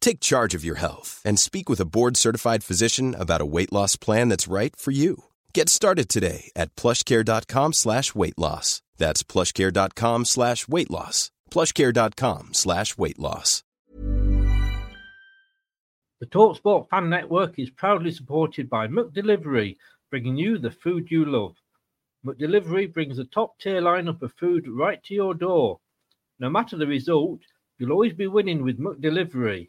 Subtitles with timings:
[0.00, 3.96] Take charge of your health and speak with a board-certified physician about a weight loss
[3.96, 5.24] plan that's right for you.
[5.52, 8.80] Get started today at plushcare.com slash weight loss.
[8.96, 11.30] That's plushcare.com slash weight loss.
[11.50, 13.62] plushcare.com slash weight loss.
[16.20, 19.76] The TalkSport Fan Network is proudly supported by McDelivery,
[20.10, 21.56] bringing you the food you love.
[22.24, 25.80] McDelivery brings a top-tier lineup of food right to your door.
[26.38, 27.40] No matter the result,
[27.78, 29.68] you'll always be winning with McDelivery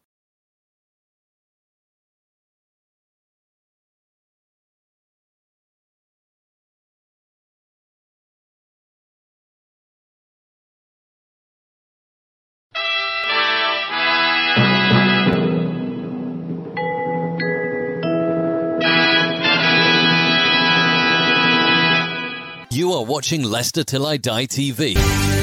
[23.21, 25.40] watching Leicester Till I Die TV.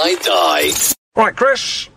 [0.00, 0.70] I Die.
[1.20, 1.88] Right, Chris.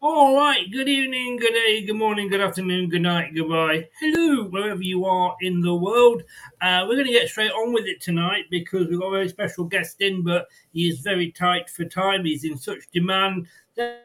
[0.00, 0.70] All right.
[0.72, 3.88] Good evening, good day, good morning, good afternoon, good night, goodbye.
[4.00, 6.22] Hello, wherever you are in the world.
[6.60, 9.28] Uh, we're going to get straight on with it tonight because we've got a very
[9.28, 12.24] special guest in, but he is very tight for time.
[12.24, 13.46] He's in such demand.
[13.76, 14.02] that-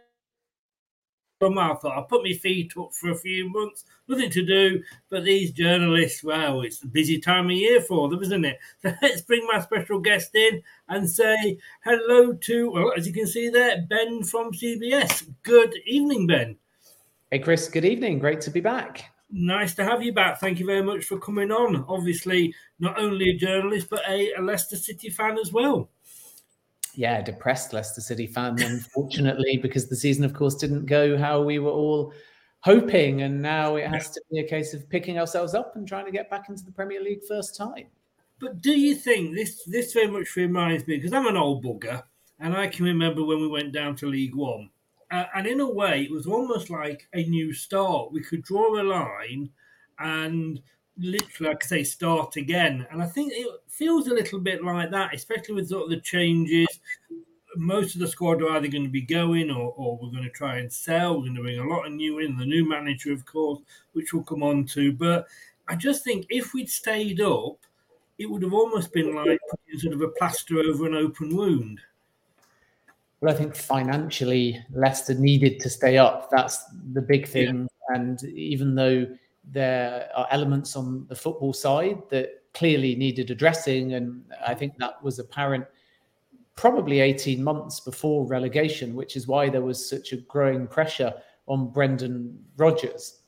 [1.41, 4.83] Well, I thought I'll put my feet up for a few months, nothing to do.
[5.09, 8.59] But these journalists, well, it's a busy time of year for them, isn't it?
[8.81, 13.27] So let's bring my special guest in and say hello to, well, as you can
[13.27, 15.27] see there, Ben from CBS.
[15.44, 16.57] Good evening, Ben.
[17.31, 18.19] Hey, Chris, good evening.
[18.19, 19.05] Great to be back.
[19.31, 20.39] Nice to have you back.
[20.41, 21.85] Thank you very much for coming on.
[21.88, 25.89] Obviously, not only a journalist, but a, a Leicester City fan as well.
[26.93, 31.59] Yeah, depressed Leicester City fan, unfortunately, because the season, of course, didn't go how we
[31.59, 32.13] were all
[32.61, 33.22] hoping.
[33.22, 36.11] And now it has to be a case of picking ourselves up and trying to
[36.11, 37.88] get back into the Premier League first time.
[38.39, 42.03] But do you think this this very much reminds me because I'm an old bugger
[42.39, 44.72] and I can remember when we went down to League One,
[45.11, 48.11] uh, and in a way it was almost like a new start.
[48.11, 49.51] We could draw a line
[49.99, 50.59] and
[50.97, 52.88] literally, like I say, start again.
[52.91, 56.01] And I think it feels a little bit like that, especially with sort of the
[56.01, 56.67] changes.
[57.57, 60.29] Most of the squad are either going to be going or, or we're going to
[60.29, 61.16] try and sell.
[61.16, 63.59] We're going to bring a lot of new in, the new manager, of course,
[63.93, 64.93] which we'll come on to.
[64.93, 65.28] But
[65.67, 67.58] I just think if we'd stayed up,
[68.17, 71.79] it would have almost been like putting sort of a plaster over an open wound.
[73.20, 76.29] Well, I think financially, Leicester needed to stay up.
[76.31, 77.67] That's the big thing.
[77.90, 79.08] And even though
[79.52, 85.02] there are elements on the football side that clearly needed addressing, and I think that
[85.03, 85.66] was apparent
[86.61, 91.11] probably 18 months before relegation, which is why there was such a growing pressure
[91.47, 93.22] on Brendan Rodgers.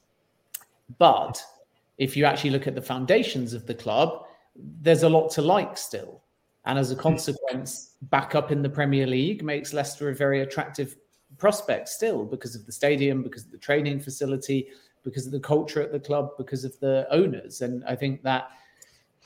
[0.99, 1.43] But
[1.97, 4.25] if you actually look at the foundations of the club,
[4.55, 6.21] there's a lot to like still.
[6.65, 10.95] And as a consequence, back up in the Premier League makes Leicester a very attractive
[11.39, 14.67] prospect still because of the stadium, because of the training facility,
[15.03, 17.61] because of the culture at the club, because of the owners.
[17.61, 18.51] And I think that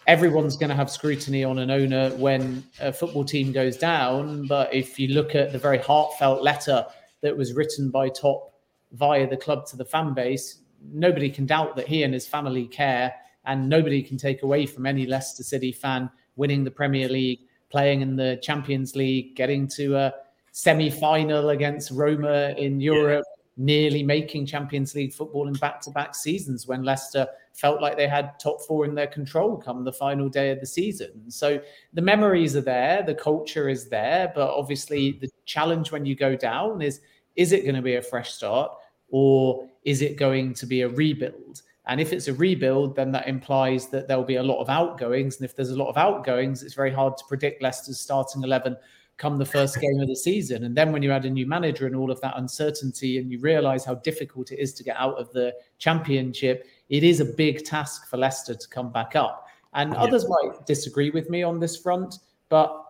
[0.08, 4.48] everyone's going to have scrutiny on an owner when a football team goes down.
[4.48, 6.86] But if you look at the very heartfelt letter
[7.22, 8.54] that was written by Top
[8.94, 10.60] via the club to the fan base,
[10.94, 13.14] nobody can doubt that he and his family care,
[13.46, 18.02] and nobody can take away from any Leicester City fan winning the Premier League, playing
[18.02, 20.14] in the Champions League, getting to a
[20.54, 23.26] semi final against Roma in Europe.
[23.28, 27.98] Yeah nearly making Champions League football in back to back seasons when Leicester felt like
[27.98, 31.30] they had top four in their control come the final day of the season.
[31.30, 31.60] So
[31.94, 35.20] the memories are there, the culture is there, but obviously mm.
[35.20, 37.02] the challenge when you go down is
[37.36, 38.72] is it going to be a fresh start
[39.10, 41.62] or is it going to be a rebuild?
[41.88, 45.38] And if it's a rebuild, then that implies that there'll be a lot of outgoings.
[45.38, 48.76] And if there's a lot of outgoings, it's very hard to predict Leicester's starting 11
[49.18, 50.64] come the first game of the season.
[50.64, 53.40] And then when you add a new manager and all of that uncertainty, and you
[53.40, 57.66] realize how difficult it is to get out of the championship, it is a big
[57.66, 59.48] task for Leicester to come back up.
[59.74, 60.00] And yeah.
[60.00, 62.16] others might disagree with me on this front,
[62.50, 62.84] but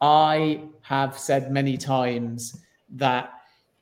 [0.00, 3.30] I have said many times that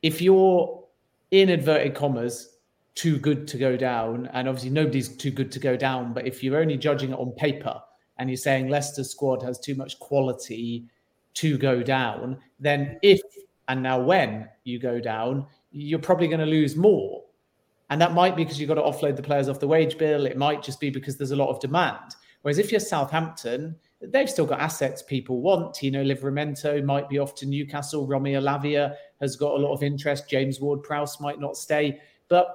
[0.01, 0.83] if you're
[1.31, 2.57] in inverted commas
[2.95, 6.43] too good to go down, and obviously nobody's too good to go down, but if
[6.43, 7.81] you're only judging it on paper
[8.17, 10.85] and you're saying Leicester's squad has too much quality
[11.35, 13.21] to go down, then if
[13.67, 17.23] and now when you go down, you're probably going to lose more.
[17.89, 20.25] And that might be because you've got to offload the players off the wage bill.
[20.25, 22.15] It might just be because there's a lot of demand.
[22.41, 25.73] Whereas if you're Southampton, they've still got assets people want.
[25.73, 28.05] Tino Livramento might be off to Newcastle.
[28.05, 30.29] Romeo Lavia has got a lot of interest.
[30.29, 31.99] James Ward Prowse might not stay.
[32.27, 32.47] But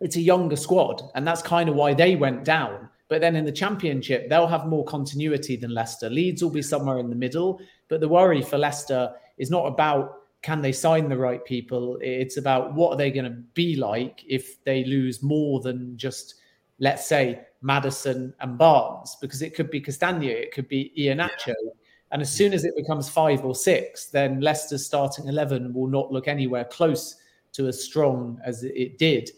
[0.00, 1.02] it's a younger squad.
[1.14, 2.88] And that's kind of why they went down.
[3.08, 6.08] But then in the championship, they'll have more continuity than Leicester.
[6.08, 7.60] Leeds will be somewhere in the middle.
[7.90, 11.98] But the worry for Leicester is not about can they sign the right people?
[12.00, 16.36] It's about what are they going to be like if they lose more than just,
[16.78, 21.48] let's say, Maddison and Barnes, because it could be Castagne, it could be Iheanacho.
[21.48, 21.72] Yeah.
[22.12, 26.10] And as soon as it becomes five or six, then Leicester's starting 11 will not
[26.10, 27.16] look anywhere close
[27.52, 29.30] to as strong as it did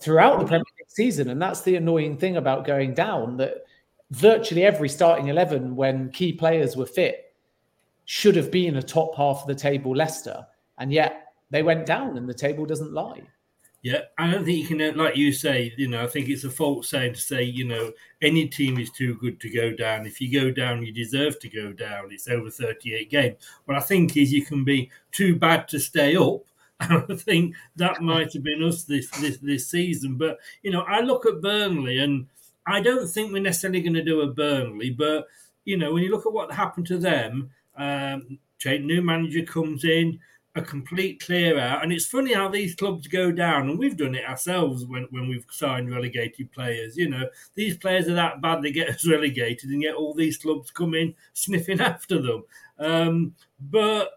[0.00, 1.28] throughout the Premier League season.
[1.28, 3.64] And that's the annoying thing about going down that
[4.10, 7.29] virtually every starting 11, when key players were fit,
[8.10, 10.44] should have been a top half of the table Leicester,
[10.78, 13.22] and yet they went down, and the table doesn't lie.
[13.82, 16.42] Yeah, I don't think you can, uh, like you say, you know, I think it's
[16.42, 20.06] a false saying to say, you know, any team is too good to go down.
[20.06, 22.08] If you go down, you deserve to go down.
[22.10, 23.36] It's over 38 games.
[23.66, 26.40] What I think is you can be too bad to stay up.
[26.80, 30.16] I think that might have been us this, this, this season.
[30.16, 32.26] But, you know, I look at Burnley and
[32.66, 34.90] I don't think we're necessarily going to do a Burnley.
[34.90, 35.28] But,
[35.64, 37.50] you know, when you look at what happened to them,
[37.80, 40.20] um, new manager comes in,
[40.54, 41.82] a complete clear out.
[41.82, 45.28] And it's funny how these clubs go down, and we've done it ourselves when, when
[45.28, 46.96] we've signed relegated players.
[46.96, 50.36] You know, these players are that bad, they get us relegated, and yet all these
[50.36, 52.44] clubs come in sniffing after them.
[52.78, 54.12] Um, but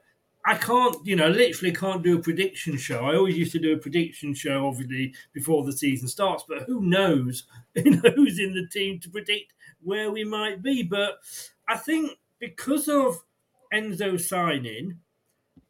[0.46, 3.06] I can't, you know, literally can't do a prediction show.
[3.06, 6.82] I always used to do a prediction show, obviously, before the season starts, but who
[6.82, 7.44] knows,
[7.76, 10.84] you know, who's in the team to predict where we might be.
[10.84, 11.20] But
[11.68, 13.24] I think because of
[13.74, 15.00] Enzo signing,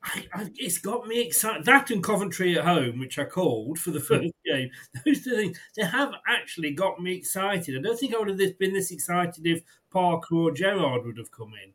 [0.04, 1.66] I, I, it's got me excited.
[1.66, 4.06] That and Coventry at home, which I called for the hmm.
[4.06, 4.70] first game,
[5.06, 7.78] those two things, they have actually got me excited.
[7.78, 11.32] I don't think I would have been this excited if Parker or Gerrard would have
[11.32, 11.72] come in.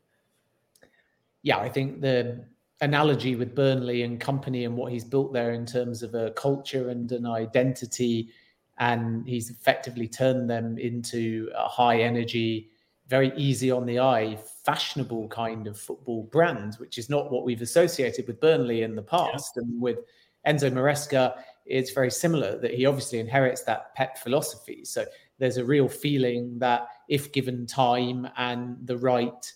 [1.41, 2.45] Yeah, I think the
[2.81, 6.89] analogy with Burnley and Kompany and what he's built there in terms of a culture
[6.89, 8.29] and an identity,
[8.77, 12.69] and he's effectively turned them into a high energy
[13.09, 17.63] very easy on the eye, fashionable kind of football brand, which is not what we've
[17.63, 19.53] associated with Burnley in the past.
[19.55, 19.63] Yeah.
[19.63, 19.97] And with
[20.45, 24.85] Enzo Maresca, it's very similar that he obviously inherits that Pep philosophy.
[24.85, 25.05] So
[25.39, 29.53] there's a real feeling that if given time and the right,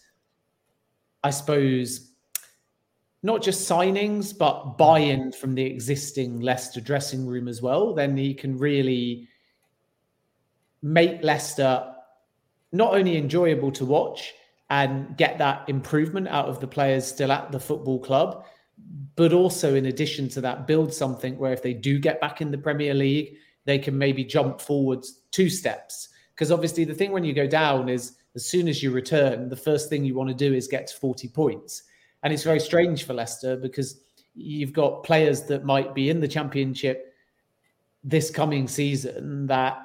[1.23, 2.09] I suppose,
[3.21, 8.17] not just signings, but buy in from the existing Leicester dressing room as well, then
[8.17, 9.27] he can really
[10.81, 11.92] make Leicester
[12.73, 14.33] not only enjoyable to watch
[14.69, 18.43] and get that improvement out of the players still at the football club,
[19.15, 22.51] but also in addition to that, build something where if they do get back in
[22.51, 26.09] the Premier League, they can maybe jump forwards two steps.
[26.33, 29.55] Because obviously, the thing when you go down is as soon as you return, the
[29.55, 31.83] first thing you want to do is get to 40 points.
[32.23, 34.01] And it's very strange for Leicester because
[34.33, 37.13] you've got players that might be in the championship
[38.03, 39.77] this coming season that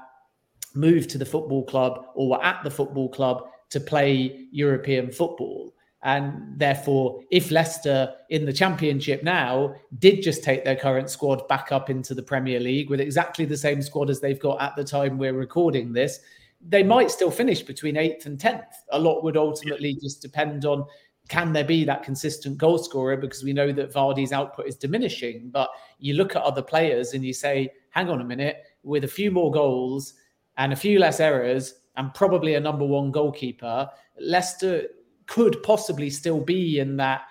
[0.75, 5.75] moved to the football club or were at the football club to play European football.
[6.03, 11.73] And therefore, if Leicester in the championship now did just take their current squad back
[11.73, 14.85] up into the Premier League with exactly the same squad as they've got at the
[14.85, 16.21] time we're recording this,
[16.67, 18.65] they might still finish between eighth and tenth.
[18.91, 20.85] A lot would ultimately just depend on
[21.29, 25.51] can there be that consistent goal scorer because we know that Vardy's output is diminishing.
[25.51, 29.09] But you look at other players and you say, hang on a minute, with a
[29.09, 30.15] few more goals
[30.59, 33.89] and a few less errors and probably a number one goalkeeper,
[34.21, 34.89] Leicester
[35.27, 37.23] could possibly still be in that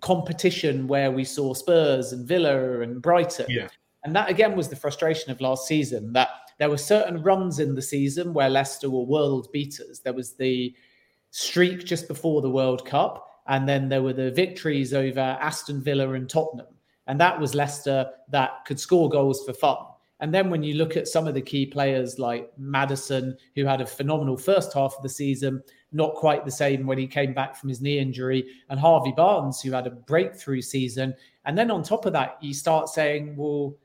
[0.00, 3.46] competition where we saw Spurs and Villa and Brighton.
[3.48, 3.68] Yeah.
[4.04, 6.28] And that again was the frustration of last season that
[6.58, 10.00] there were certain runs in the season where Leicester were world beaters.
[10.00, 10.74] There was the
[11.30, 16.12] streak just before the World Cup, and then there were the victories over Aston Villa
[16.12, 16.66] and Tottenham.
[17.06, 19.78] And that was Leicester that could score goals for fun.
[20.22, 23.80] And then when you look at some of the key players like Maddison, who had
[23.80, 25.60] a phenomenal first half of the season,
[25.90, 29.60] not quite the same when he came back from his knee injury, and Harvey Barnes,
[29.60, 31.12] who had a breakthrough season.
[31.44, 33.76] And then on top of that, you start saying, well,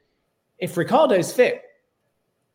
[0.59, 1.63] if Ricardo's fit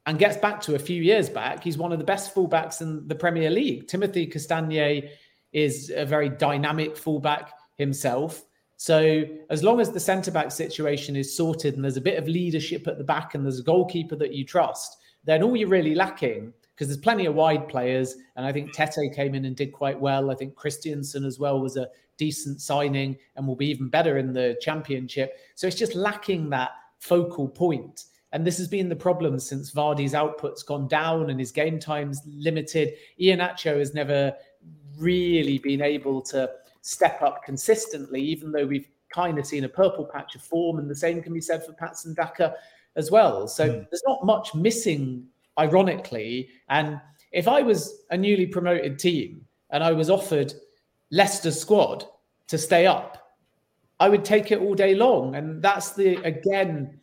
[0.06, 3.08] and gets back to a few years back, he's one of the best fullbacks in
[3.08, 3.88] the Premier League.
[3.88, 5.10] Timothy Castagne
[5.52, 8.44] is a very dynamic fullback himself.
[8.82, 12.26] So as long as the centre back situation is sorted and there's a bit of
[12.26, 15.94] leadership at the back and there's a goalkeeper that you trust, then all you're really
[15.94, 18.16] lacking because there's plenty of wide players.
[18.34, 20.32] And I think Tete came in and did quite well.
[20.32, 24.32] I think Kristiansen as well was a decent signing and will be even better in
[24.32, 25.38] the championship.
[25.54, 28.06] So it's just lacking that focal point.
[28.32, 32.20] And this has been the problem since Vardy's output's gone down and his game time's
[32.26, 32.94] limited.
[33.20, 34.34] Iheanacho has never
[34.98, 36.50] really been able to
[36.82, 40.78] step up consistently, even though we've kind of seen a purple patch of form.
[40.78, 42.54] And the same can be said for Patson Daka
[42.96, 43.48] as well.
[43.48, 43.86] So mm.
[43.90, 45.26] there's not much missing
[45.58, 46.48] ironically.
[46.68, 50.52] And if I was a newly promoted team and I was offered
[51.10, 52.04] Leicester's squad
[52.48, 53.18] to stay up,
[54.00, 55.36] I would take it all day long.
[55.36, 56.98] And that's the, again,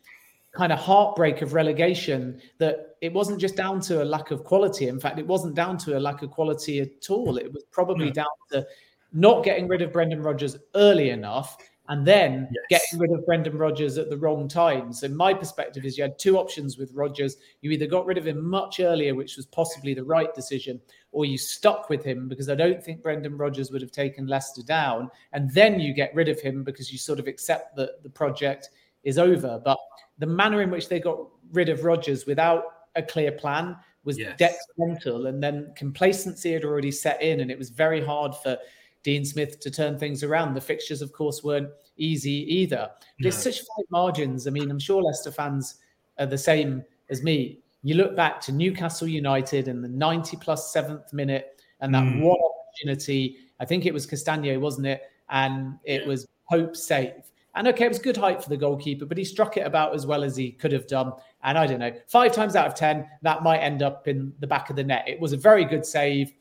[0.52, 4.88] kind of heartbreak of relegation that it wasn't just down to a lack of quality.
[4.88, 7.38] In fact, it wasn't down to a lack of quality at all.
[7.38, 8.12] It was probably no.
[8.12, 8.66] down to
[9.12, 11.56] not getting rid of Brendan Rodgers early enough
[11.90, 12.80] and then yes.
[12.80, 14.92] getting rid of Brendan Rodgers at the wrong time.
[14.92, 17.36] So my perspective is you had two options with Rodgers.
[17.62, 21.24] You either got rid of him much earlier, which was possibly the right decision, or
[21.24, 25.10] you stuck with him because I don't think Brendan Rodgers would have taken Leicester down.
[25.32, 28.70] And then you get rid of him because you sort of accept that the project
[29.02, 29.60] is over.
[29.64, 29.78] But
[30.20, 31.18] the manner in which they got
[31.50, 32.62] rid of Rodgers without
[32.94, 34.38] a clear plan was yes.
[34.38, 35.26] detrimental.
[35.26, 38.56] And then complacency had already set in, and it was very hard for
[39.02, 40.54] Dean Smith to turn things around.
[40.54, 42.90] The fixtures, of course, weren't easy either.
[42.90, 43.04] No.
[43.20, 44.46] There's such fine margins.
[44.46, 45.76] I mean, I'm sure Leicester fans
[46.18, 47.60] are the same as me.
[47.82, 52.20] You look back to Newcastle United in the 90 plus seventh minute, and that mm.
[52.20, 52.36] one
[52.68, 53.38] opportunity.
[53.58, 55.02] I think it was Castagne, wasn't it?
[55.30, 57.30] And it was Pope's save.
[57.54, 60.06] And okay, it was good height for the goalkeeper, but he struck it about as
[60.06, 61.12] well as he could have done.
[61.42, 64.46] And I don't know, five times out of 10, that might end up in the
[64.46, 65.04] back of the net.
[65.08, 66.32] It was a very good save.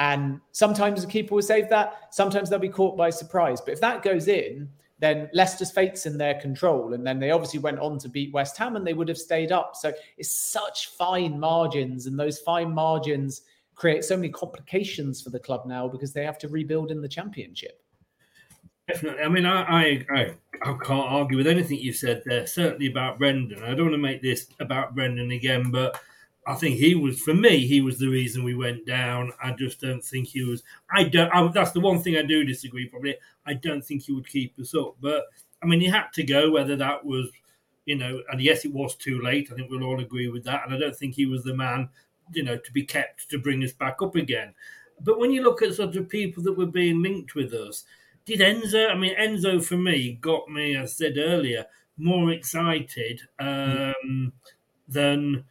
[0.00, 2.08] And sometimes the keeper will save that.
[2.10, 3.60] Sometimes they'll be caught by surprise.
[3.60, 4.66] But if that goes in,
[4.98, 6.94] then Leicester's fate's in their control.
[6.94, 9.52] And then they obviously went on to beat West Ham and they would have stayed
[9.52, 9.76] up.
[9.76, 12.06] So it's such fine margins.
[12.06, 13.42] And those fine margins
[13.74, 17.08] create so many complications for the club now because they have to rebuild in the
[17.08, 17.82] championship.
[18.88, 19.22] Definitely.
[19.22, 23.62] I mean, I, I, I, can't argue with anything you said there, certainly about Brendan.
[23.62, 26.00] I don't want to make this about Brendan again, but
[26.46, 29.32] I think he was, for me, he was the reason we went down.
[29.42, 30.62] I just don't think he was.
[30.90, 31.30] I don't.
[31.34, 32.88] I, that's the one thing I do disagree.
[32.88, 33.16] Probably,
[33.46, 34.96] I don't think he would keep us up.
[35.00, 35.24] But
[35.62, 36.50] I mean, he had to go.
[36.50, 37.28] Whether that was,
[37.84, 39.50] you know, and yes, it was too late.
[39.52, 40.62] I think we'll all agree with that.
[40.64, 41.90] And I don't think he was the man,
[42.32, 44.54] you know, to be kept to bring us back up again.
[45.02, 47.84] But when you look at sort of people that were being linked with us,
[48.24, 48.90] did Enzo?
[48.90, 51.66] I mean, Enzo for me got me, as I said earlier,
[51.96, 54.32] more excited um, mm.
[54.88, 55.44] than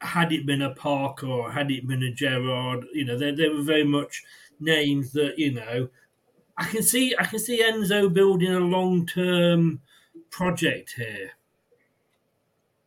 [0.00, 3.48] had it been a Parker or had it been a Gerrard, you know, they, they
[3.48, 4.22] were very much
[4.58, 5.88] names that, you know,
[6.56, 9.80] I can see I can see Enzo building a long term
[10.30, 11.30] project here.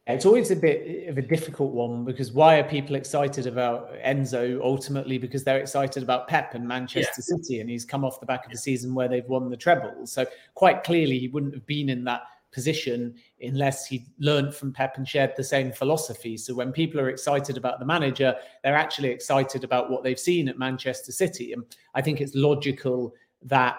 [0.06, 4.60] It's always a bit of a difficult one because why are people excited about Enzo
[4.62, 5.18] ultimately?
[5.18, 7.38] Because they're excited about Pep and Manchester yeah.
[7.38, 10.06] City, and he's come off the back of a season where they've won the treble.
[10.06, 14.98] So quite clearly, he wouldn't have been in that position unless he learned from Pep
[14.98, 16.38] and shared the same philosophy.
[16.38, 20.48] So when people are excited about the manager, they're actually excited about what they've seen
[20.48, 21.54] at Manchester City.
[21.54, 21.64] And
[21.96, 23.78] I think it's logical that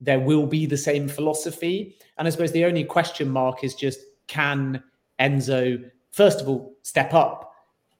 [0.00, 1.96] there will be the same philosophy.
[2.18, 4.82] And I suppose the only question mark is just can
[5.20, 7.50] Enzo, first of all, step up?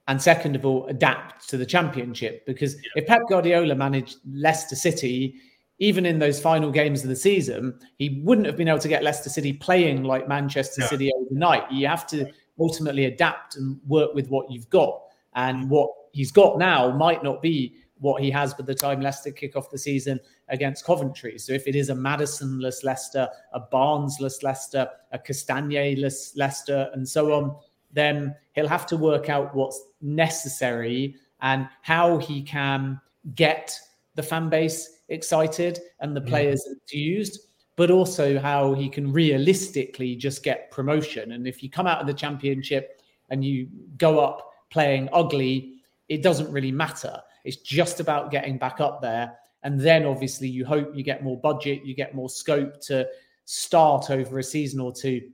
[0.08, 2.44] And second of all, adapt to the championship.
[2.44, 5.36] Because if Pep Guardiola managed Leicester City,
[5.82, 9.02] even in those final games of the season, he wouldn't have been able to get
[9.02, 11.68] Leicester City playing like Manchester City overnight.
[11.72, 15.02] You have to ultimately adapt and work with what you've got.
[15.34, 19.32] And what he's got now might not be what he has by the time Leicester
[19.32, 20.20] kick off the season
[20.50, 21.36] against Coventry.
[21.36, 27.32] So if it is a Maddison-less Leicester, a Barnes-less Leicester, a Castagne-less Leicester, and so
[27.32, 27.56] on,
[27.92, 33.00] then he'll have to work out what's necessary and how he can
[33.34, 33.76] get
[34.14, 36.28] the fan base excited and the mm.
[36.28, 36.72] players mm.
[36.72, 41.32] enthused, but also how he can realistically just get promotion.
[41.32, 43.00] And if you come out of the championship
[43.30, 45.74] and you go up playing ugly,
[46.08, 47.20] it doesn't really matter.
[47.44, 49.34] It's just about getting back up there.
[49.62, 53.06] And then obviously you hope you get more budget, you get more scope to
[53.44, 55.30] start over a season or two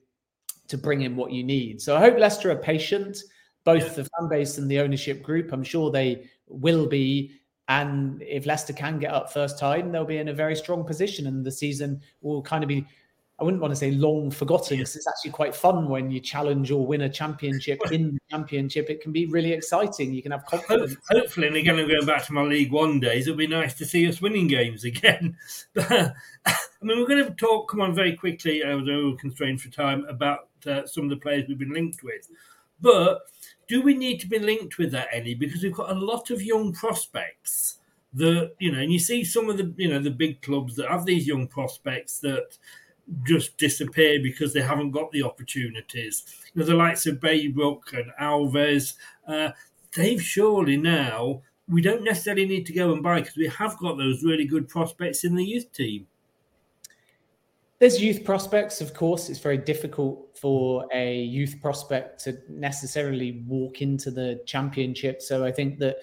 [0.69, 1.81] to bring in what you need.
[1.81, 3.23] So I hope Leicester are patient,
[3.65, 5.53] both the fan base and the ownership group.
[5.53, 7.33] I'm sure they will be.
[7.69, 11.27] And if Leicester can get up first time, they'll be in a very strong position,
[11.27, 12.87] and the season will kind of be.
[13.41, 16.73] I wouldn't want to say long forgotten because it's actually quite fun when you challenge
[16.73, 18.91] or win a championship in the championship.
[18.91, 20.13] It can be really exciting.
[20.13, 20.97] You can have confidence.
[21.09, 23.29] Hopefully, and again, I'm going back to my League One days.
[23.29, 25.37] It'll be nice to see us winning games again.
[25.79, 26.11] I
[26.83, 27.71] mean, we're going to talk.
[27.71, 28.65] Come on, very quickly.
[28.65, 31.73] I was a little constrained for time about uh, some of the players we've been
[31.73, 32.29] linked with,
[32.81, 33.21] but
[33.69, 35.35] do we need to be linked with that any?
[35.35, 37.79] Because we've got a lot of young prospects
[38.15, 40.89] that you know, and you see some of the you know the big clubs that
[40.89, 42.57] have these young prospects that
[43.25, 46.25] just disappear because they haven't got the opportunities.
[46.55, 48.95] You know, the likes of Braybrooke and Alves,
[49.27, 49.51] uh,
[49.95, 51.43] they've surely now.
[51.69, 54.69] We don't necessarily need to go and buy because we have got those really good
[54.69, 56.07] prospects in the youth team.
[57.79, 59.29] There's youth prospects, of course.
[59.29, 65.23] It's very difficult for a youth prospect to necessarily walk into the championship.
[65.23, 65.99] So I think that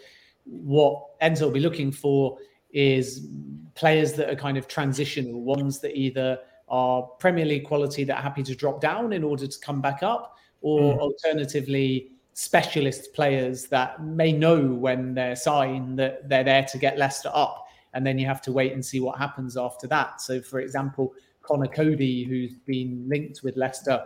[0.46, 2.38] what Enzo will be looking for
[2.72, 3.28] is
[3.74, 6.40] players that are kind of transitional, ones that either
[6.70, 10.02] are Premier League quality that are happy to drop down in order to come back
[10.02, 11.00] up, or mm.
[11.00, 17.32] alternatively, specialist players that may know when they're signed that they're there to get Leicester
[17.34, 17.66] up.
[17.94, 20.20] And then you have to wait and see what happens after that.
[20.20, 21.14] So, for example,
[21.48, 24.04] Conor Coady, who's been linked with Leicester,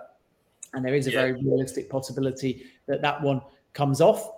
[0.74, 1.22] and there is a yeah.
[1.22, 3.42] very realistic possibility that that one
[3.74, 4.32] comes off,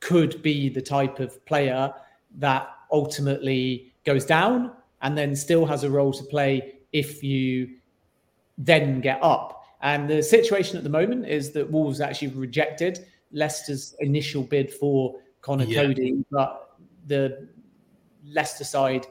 [0.00, 1.92] could be the type of player
[2.38, 7.68] that ultimately goes down and then still has a role to play if you
[8.58, 9.64] then get up.
[9.80, 15.16] And the situation at the moment is that Wolves actually rejected Leicester's initial bid for
[15.40, 15.82] Conor yeah.
[15.82, 16.76] Coady, but
[17.08, 17.48] the
[18.24, 19.06] Leicester side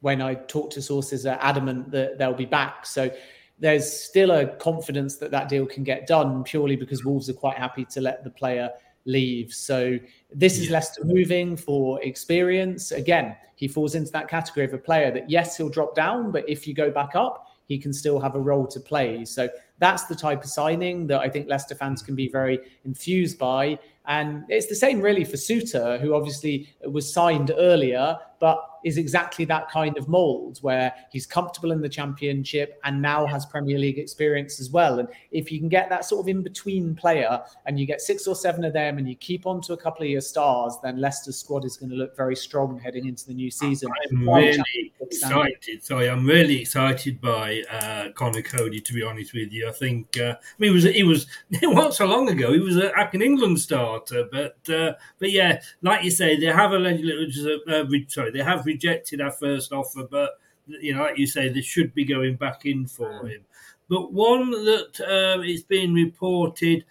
[0.00, 2.86] when I talk to sources are adamant that they'll be back.
[2.86, 3.10] So
[3.58, 7.56] there's still a confidence that that deal can get done purely because Wolves are quite
[7.56, 8.70] happy to let the player
[9.06, 9.52] leave.
[9.52, 9.98] So
[10.34, 12.92] this is Leicester moving for experience.
[12.92, 16.48] Again, he falls into that category of a player that yes, he'll drop down, but
[16.48, 19.24] if you go back up, he can still have a role to play.
[19.24, 23.38] So that's the type of signing that I think Leicester fans can be very enthused
[23.38, 23.78] by.
[24.06, 29.44] And it's the same really for Souttar, who obviously was signed earlier, but is exactly
[29.44, 33.98] that kind of mold where he's comfortable in the championship and now has Premier League
[33.98, 35.00] experience as well.
[35.00, 38.28] And if you can get that sort of in between player and you get six
[38.28, 41.00] or seven of them and you keep on to a couple of your stars, then
[41.00, 43.90] Leicester's squad is going to look very strong heading into the new season.
[44.08, 45.84] I'm really excited.
[45.84, 49.68] Sorry, I'm really excited by uh, Conor Coady, to be honest with you.
[49.68, 52.58] I think, uh, I mean, he was, he was, it wasn't so long ago, he
[52.58, 56.76] was an Acton England starter, but, uh, but yeah, like you say, they have a,
[56.76, 61.60] uh, sorry, they have rejected our first offer, but you know, like you say, they
[61.60, 63.44] should be going back in for him.
[63.88, 66.84] But one that um, is being reported,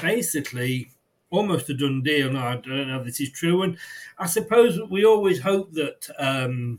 [0.00, 0.90] basically
[1.30, 2.30] almost a done deal.
[2.30, 3.78] No, I don't know if this is true, and
[4.18, 6.08] I suppose we always hope that.
[6.18, 6.78] Um,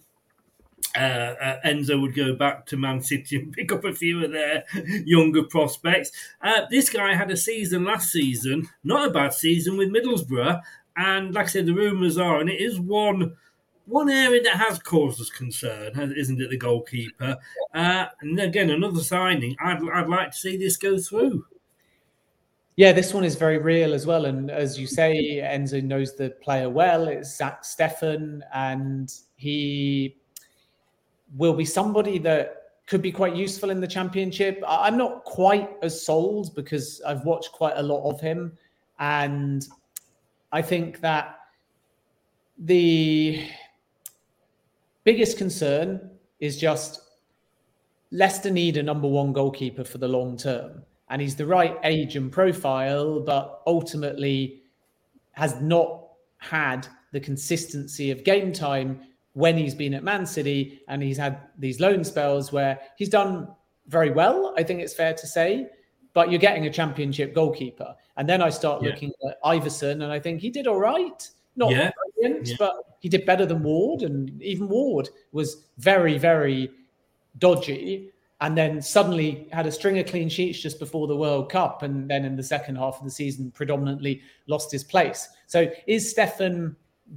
[0.95, 4.31] uh, uh, Enzo would go back to Man City and pick up a few of
[4.31, 4.63] their
[5.05, 6.11] younger prospects.
[6.41, 10.61] Uh, this guy had a season last season, not a bad season with Middlesbrough,
[10.97, 13.35] and like I said, the rumours are, and it is one
[13.85, 17.37] one area that has caused us concern, isn't it, the goalkeeper?
[17.73, 19.57] Uh, and again, another signing.
[19.59, 21.45] I'd, I'd like to see this go through.
[22.75, 24.25] Yeah, this one is very real as well.
[24.25, 27.07] And as you say, Enzo knows the player well.
[27.07, 30.15] It's Zach Steffen, and he
[31.37, 34.61] will be somebody that could be quite useful in the championship.
[34.67, 38.57] I'm not quite as sold because I've watched quite a lot of him.
[38.99, 39.65] And
[40.51, 41.39] I think that
[42.57, 43.45] the
[45.03, 47.01] biggest concern is just
[48.11, 50.83] Leicester need a number one goalkeeper for the long term.
[51.09, 54.61] And he's the right age and profile, but ultimately
[55.31, 59.01] has not had the consistency of game time
[59.33, 63.47] when he's been at Man City and he's had these loan spells where he's done
[63.87, 65.67] very well, I think it's fair to say,
[66.13, 67.95] but you're getting a championship goalkeeper.
[68.17, 68.89] And then I start Yeah.
[68.89, 71.27] looking at Iversen and I think he did all right.
[71.55, 71.91] Not Yeah.
[72.15, 72.55] brilliant, Yeah.
[72.59, 74.03] but he did better than Ward.
[74.03, 76.69] And even Ward was very, very
[77.39, 78.11] dodgy.
[78.41, 81.81] And then suddenly had a string of clean sheets just before the World Cup.
[81.81, 85.29] And then in the second half of the season, predominantly lost his place.
[85.47, 86.75] So is Steffen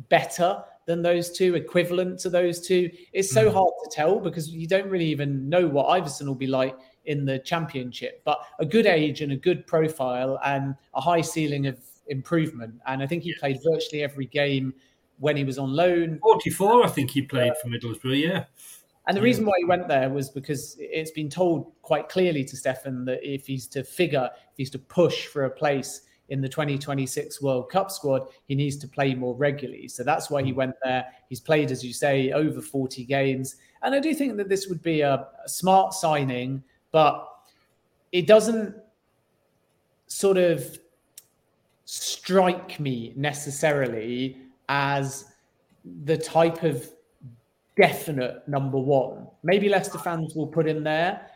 [0.09, 2.91] better than those two, equivalent to those two?
[3.13, 3.55] It's so hmm.
[3.55, 7.25] hard to tell because you don't really even know what Iversen will be like in
[7.25, 8.23] the championship.
[8.25, 12.75] But a good age and a good profile and a high ceiling of improvement.
[12.87, 14.75] And I think he played virtually every game
[15.19, 16.19] when he was on loan.
[16.23, 18.45] 44, I think he played for Middlesbrough, yeah.
[19.09, 22.57] And the reason why he went there was because it's been told quite clearly to
[22.57, 26.49] Steffen that if he's to figure, if he's to push for a place in the
[26.49, 29.89] 2026 World Cup squad, he needs to play more regularly.
[29.89, 30.57] So that's why he mm.
[30.57, 31.07] went there.
[31.29, 33.57] He's played, as you say, over 40 games.
[33.83, 36.63] And I do think that this would be a, a smart signing,
[36.93, 37.29] but
[38.13, 38.75] it doesn't
[40.07, 40.79] sort of
[41.85, 45.33] strike me necessarily as
[46.05, 46.89] the type of
[47.77, 49.29] definite number one.
[49.43, 51.31] Maybe Leicester fans will put him there.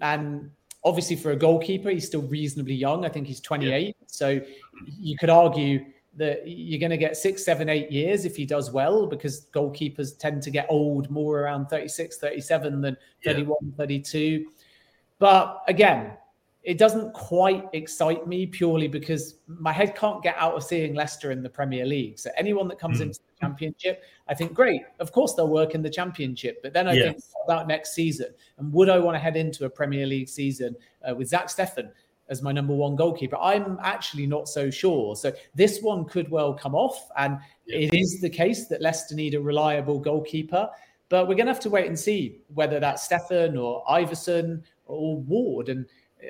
[0.00, 0.50] And
[0.86, 3.04] obviously, for a goalkeeper, he's still reasonably young.
[3.04, 3.96] I think he's 28.
[4.06, 4.40] So
[4.86, 8.70] you could argue that you're going to get six, seven, eight years if he does
[8.70, 14.46] well, because goalkeepers tend to get old more around 36, 37 than 31, 32.
[15.18, 16.12] But again,
[16.62, 21.32] it doesn't quite excite me purely because my head can't get out of seeing Leicester
[21.32, 22.18] in the Premier League.
[22.18, 23.04] So anyone that comes hmm.
[23.04, 24.82] into the Championship, I think great.
[24.98, 27.32] Of course they'll work in the Championship, but then I think Yes.
[27.44, 30.74] about next season and would I want to head into a Premier League season
[31.08, 31.90] uh, with Zach Steffen
[32.28, 33.36] as my number one goalkeeper?
[33.36, 35.14] I'm actually not so sure.
[35.16, 39.34] So this one could well come off, and it is the case that Leicester need
[39.34, 40.68] a reliable goalkeeper.
[41.08, 45.18] But we're going to have to wait and see whether that's Steffen or Iversen or
[45.18, 45.68] Ward.
[45.68, 45.86] And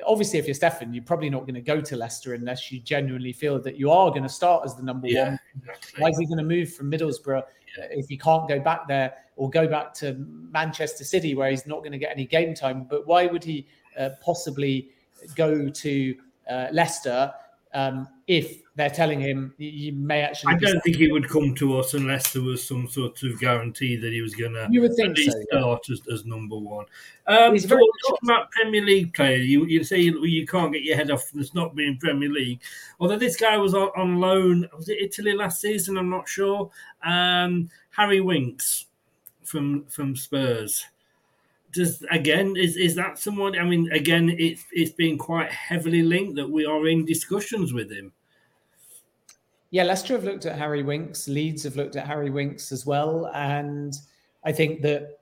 [0.06, 3.32] obviously, if you're Steffen, you're probably not going to go to Leicester unless you genuinely
[3.32, 5.38] feel that you are going to start as the number Yeah, one.
[5.58, 6.02] exactly.
[6.02, 7.42] Why is he going to move from Middlesbrough uh,
[7.90, 10.14] if he can't go back there or go back to
[10.52, 12.86] Manchester City where he's not going to get any game time?
[12.88, 13.66] But why would he
[13.98, 14.90] uh, possibly
[15.34, 16.14] go to
[16.50, 17.32] uh, Leicester
[17.76, 20.54] um, if they're telling him you may actually?
[20.54, 23.96] I don't think he would come to us unless there was some sort of guarantee
[23.96, 25.58] that he was going to You would think so, yeah.
[25.60, 26.86] start as, as number one.
[27.26, 30.84] Um, He's so talking about Premier League player, you, you say you, you can't get
[30.84, 32.62] your head off this not being Premier League.
[32.98, 35.98] Although this guy was on, on loan, was it Italy last season?
[35.98, 36.70] I'm not sure.
[37.04, 38.86] Um, Harry Winks
[39.44, 40.86] from from Spurs.
[41.76, 43.58] Does again is is that someone?
[43.58, 47.90] I mean, again, it's it's been quite heavily linked that we are in discussions with
[47.92, 48.12] him.
[49.70, 51.28] Yeah, Leicester have looked at Harry Winks.
[51.28, 53.94] Leeds have looked at Harry Winks as well, and
[54.44, 55.20] I think that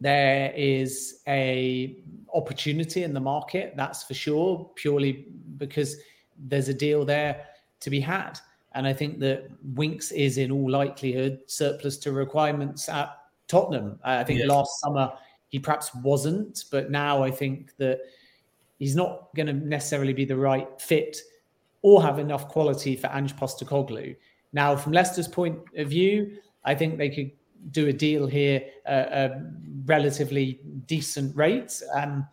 [0.00, 1.96] there is a
[2.34, 3.74] opportunity in the market.
[3.76, 5.26] That's for sure, purely
[5.58, 5.96] because
[6.38, 7.46] there's a deal there
[7.80, 8.38] to be had.
[8.74, 13.10] And I think that Winks is, in all likelihood, surplus to requirements at
[13.48, 13.98] Tottenham.
[14.02, 14.48] I think Yes.
[14.48, 15.12] last summer
[15.52, 18.00] he perhaps wasn't, but now I think that
[18.78, 21.18] he's not going to necessarily be the right fit
[21.82, 24.16] or have enough quality for Ange Postecoglou.
[24.54, 27.32] Now, from Leicester's point of view, I think they could
[27.70, 29.52] do a deal here at a
[29.84, 31.82] relatively decent rate.
[31.94, 32.26] Um,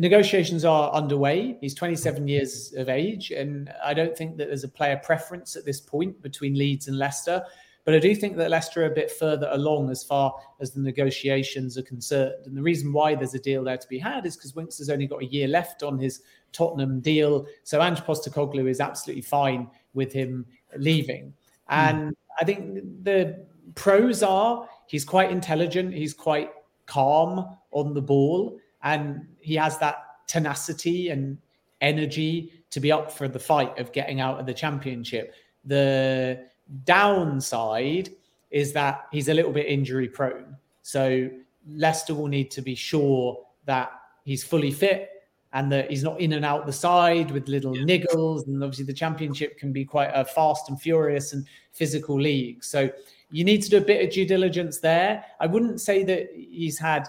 [0.00, 1.56] negotiations are underway.
[1.60, 5.64] He's 27 years of age, and I don't think that there's a player preference at
[5.64, 7.40] this point between Leeds and Leicester.
[7.88, 10.80] But I do think that Leicester are a bit further along as far as the
[10.82, 12.44] negotiations are concerned.
[12.44, 14.90] And the reason why there's a deal there to be had is because Winks has
[14.90, 16.20] only got a year left on his
[16.52, 17.46] Tottenham deal.
[17.64, 20.44] So Ange Postecoglou is absolutely fine with him
[20.76, 21.32] leaving.
[21.68, 21.74] Hmm.
[21.78, 26.50] And I think the pros are he's quite intelligent, he's quite
[26.84, 31.38] calm on the ball, and he has that tenacity and
[31.80, 35.32] energy to be up for the fight of getting out of the championship.
[35.64, 36.44] The
[36.84, 38.10] downside
[38.50, 40.56] is that he's a little bit injury prone.
[40.82, 41.28] So
[41.68, 43.90] Leicester will need to be sure that
[44.24, 45.10] he's fully fit
[45.52, 48.46] and that he's not in and out the side with little niggles.
[48.46, 52.62] And obviously, the championship can be quite a fast and furious and physical league.
[52.62, 52.90] So
[53.30, 55.24] you need to do a bit of due diligence there.
[55.40, 57.08] I wouldn't say that he's had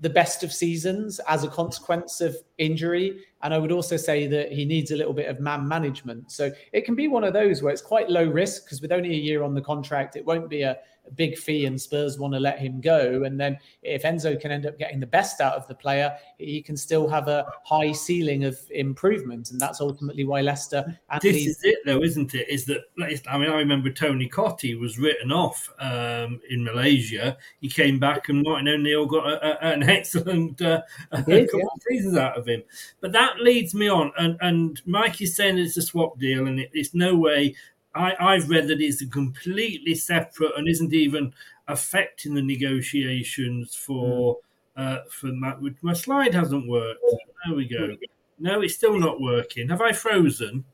[0.00, 4.50] the best of seasons as a consequence of injury And I would also say that
[4.50, 6.32] he needs a little bit of man management.
[6.32, 9.10] So it can be one of those where it's quite low risk because with only
[9.10, 10.78] a year on the contract, it won't be a,
[11.14, 13.24] big fee and Spurs want to let him go.
[13.24, 16.62] And then if Enzo can end up getting the best out of the player, he
[16.62, 19.50] can still have a high ceiling of improvement.
[19.50, 20.98] And that's ultimately why Leicester.
[21.20, 22.48] this is it, though, isn't it?
[22.48, 22.82] Is that,
[23.28, 27.36] I mean, I remember Tony Cottee was written off um, in Malaysia.
[27.60, 30.82] He came back and Martin O'Neill got a, a, an excellent uh,
[31.26, 31.66] did, couple yeah.
[31.74, 32.62] of seasons out of him.
[33.00, 34.12] But that leads me on.
[34.18, 37.54] And, and Mike is saying it's a swap deal and it, it's no way
[37.94, 41.32] I, I've read that it's completely separate and isn't even
[41.68, 44.38] affecting the negotiations for
[44.76, 44.82] mm.
[44.82, 47.00] uh, for my, my slide hasn't worked.
[47.46, 47.96] There we go.
[48.38, 49.68] No, it's still not working.
[49.68, 50.64] Have I frozen?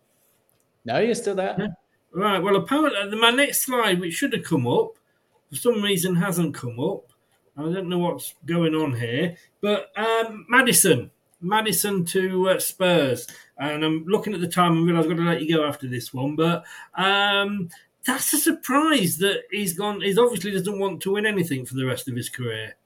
[0.85, 1.55] No, you're still there.
[1.59, 1.67] Yeah.
[2.13, 2.43] Right.
[2.43, 4.97] Well, apparently, my next slide, which should have come up,
[5.51, 7.13] for some reason hasn't come up.
[7.57, 9.37] I don't know what's going on here.
[9.61, 11.11] But um, Madison,
[11.43, 13.27] Maddison to uh, Spurs
[13.61, 15.87] and I'm looking at the time and realize I've got to let you go after
[15.87, 16.35] this one.
[16.35, 17.69] But um,
[18.07, 20.01] that's a surprise that he's gone.
[20.01, 22.77] He's obviously doesn't want to win anything for the rest of his career.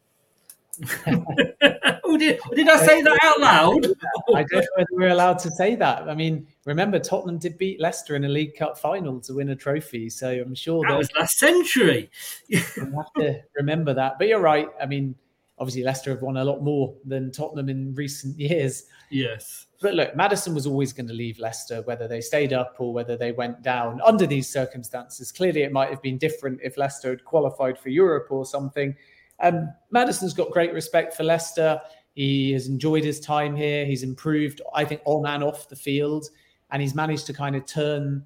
[1.06, 3.86] oh, did, did I say that out loud?
[4.34, 6.08] I don't know whether we're allowed to say that.
[6.08, 9.56] I mean, remember Tottenham did beat Leicester in a League Cup final to win a
[9.56, 12.10] trophy, so I'm sure that was last century.
[12.48, 14.18] you have to remember that.
[14.18, 14.68] But you're right.
[14.82, 15.14] I mean,
[15.58, 18.84] obviously Leicester have won a lot more than Tottenham in recent years.
[19.10, 19.66] Yes.
[19.84, 23.18] But look, Maddison was always going to leave Leicester, whether they stayed up or whether
[23.18, 25.30] they went down under these circumstances.
[25.30, 28.96] Clearly, it might have been different if Leicester had qualified for Europe or something.
[29.40, 31.78] Um, Maddison's got great respect for Leicester.
[32.14, 33.84] He has enjoyed his time here.
[33.84, 36.30] He's improved, I think, on and off the field.
[36.70, 38.24] And he's managed to kind of turn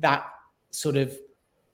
[0.00, 0.24] that
[0.72, 1.16] sort of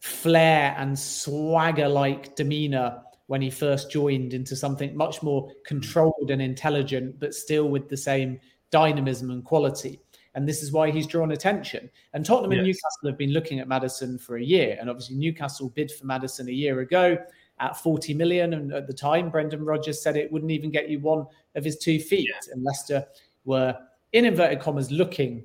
[0.01, 6.43] flair and swagger like demeanor when he first joined into something much more controlled and
[6.43, 8.39] intelligent, but still with the same
[8.73, 10.01] dynamism and quality.
[10.35, 11.91] And this is why he's drawn attention.
[12.15, 12.59] And Tottenham yes.
[12.59, 14.77] and Newcastle have been looking at Maddison for a year.
[14.81, 17.19] And obviously, Newcastle bid for Maddison a year ago
[17.61, 18.55] at 40 million.
[18.55, 21.77] And at the time, Brendan Rodgers said it wouldn't even get you one of his
[21.77, 22.31] two feet.
[22.31, 22.55] Yeah.
[22.55, 23.07] And Leicester
[23.45, 23.77] were,
[24.13, 25.45] in inverted commas, looking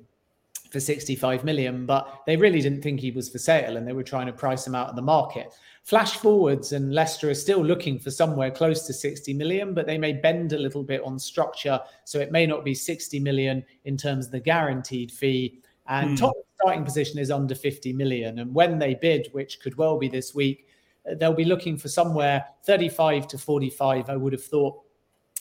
[0.70, 4.02] for 65 million, but they really didn't think he was for sale and they were
[4.02, 5.52] trying to price him out of the market.
[5.88, 9.96] Flash forwards, and Leicester are still looking for somewhere close to 60 million, but they
[9.96, 11.80] may bend a little bit on structure.
[12.04, 15.62] So it may not be 60 million in terms of the guaranteed fee.
[15.86, 16.16] And hmm.
[16.16, 18.40] top starting position is under 50 million.
[18.40, 20.68] And when they bid, which could well be this week,
[21.16, 24.78] they'll be looking for somewhere 35 to 45, I would have thought,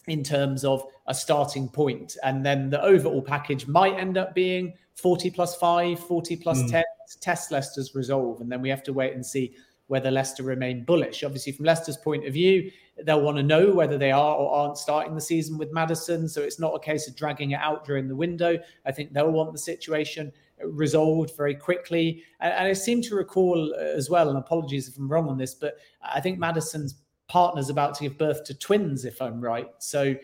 [0.07, 2.15] in terms of a starting point.
[2.23, 6.71] And then the overall package might end up being 40 plus 5, 40 plus mm.
[6.71, 6.83] 10
[7.21, 8.41] test Leicester's resolve.
[8.41, 9.55] And then we have to wait and see
[9.87, 11.23] whether Leicester remain bullish.
[11.23, 12.69] Obviously, from Leicester's point of view,
[13.03, 16.27] they'll want to know whether they are or aren't starting the season with Maddison.
[16.27, 18.57] So it's not a case of dragging it out during the window.
[18.85, 20.31] I think they'll want the situation
[20.61, 22.23] resolved very quickly.
[22.39, 25.37] And, and I seem to recall uh, as well, and apologies if I'm wrong on
[25.37, 26.95] this, but I think Maddison's
[27.27, 29.69] partner's about to give birth to twins, if I'm right.
[29.79, 30.15] So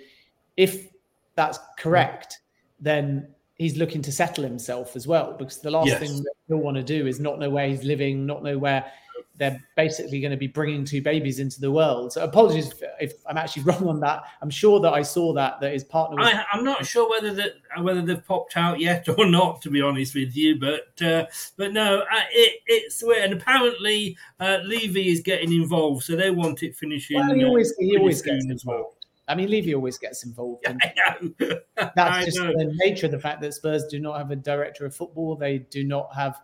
[0.57, 0.89] if
[1.35, 2.39] that's correct,
[2.79, 5.99] then he's looking to settle himself as well because the last yes.
[5.99, 8.91] thing that he'll want to do is not know where he's living, not know where
[9.37, 12.11] they're basically going to be bringing two babies into the world.
[12.11, 14.23] So apologies if, if, I'm actually wrong on that.
[14.41, 16.17] I'm sure that I saw that that his partner.
[16.17, 19.69] Was- I, am not sure whether that whether they've popped out yet or not, to
[19.69, 20.59] be honest with you.
[20.59, 23.31] But uh, but no, uh, it, it's weird.
[23.31, 27.17] And apparently, uh, Levy is getting involved, so they want it finishing.
[27.17, 28.65] Well, he always he always gets involved.
[28.65, 29.02] Well.
[29.33, 30.63] I mean, Levy always gets involved.
[31.95, 34.95] that's just the nature of the fact that Spurs do not have a director of
[34.95, 35.35] football.
[35.35, 36.39] They do not have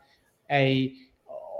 [0.49, 0.95] a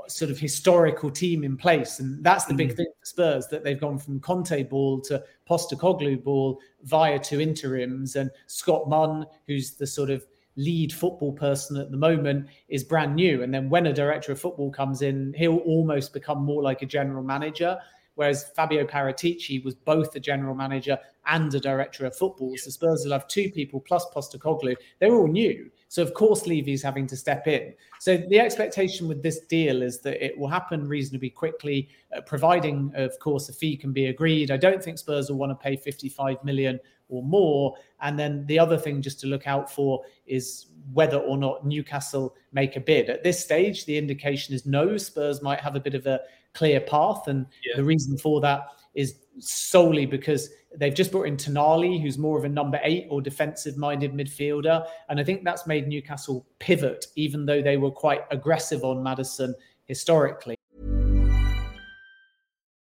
[0.09, 1.99] sort of historical team in place.
[1.99, 2.77] And that's the big mm.
[2.77, 8.15] thing for Spurs that they've gone from Conte ball to Postecoglou ball via two interims.
[8.15, 13.15] And Scott Munn, who's the sort of lead football person at the moment, is brand
[13.15, 13.43] new.
[13.43, 16.87] And then when a director of football comes in, he'll almost become more like a
[16.87, 17.77] general manager.
[18.19, 22.53] Whereas Fabio Paratici was both a general manager and a director of football.
[22.57, 24.75] So Spurs will have two people plus Postecoglou.
[24.99, 25.71] They're all new.
[25.87, 27.73] So of course Levy's having to step in.
[28.01, 32.91] So the expectation with this deal is that it will happen reasonably quickly, uh, providing,
[32.93, 34.51] of course, a fee can be agreed.
[34.51, 36.77] I don't think Spurs will want to pay 55 million
[37.07, 37.75] or more.
[38.01, 42.35] And then the other thing just to look out for is whether or not Newcastle
[42.51, 43.09] make a bid.
[43.09, 44.97] At this stage, the indication is no.
[44.97, 46.19] Spurs might have a bit of a
[46.53, 47.75] clear path, and yeah.
[47.75, 48.61] the reason for that
[48.95, 53.21] is solely because they've just brought in Tonali, who's more of a number eight or
[53.21, 54.85] defensive minded midfielder.
[55.09, 59.55] And I think that's made Newcastle pivot, even though they were quite aggressive on Maddison
[59.85, 60.55] historically.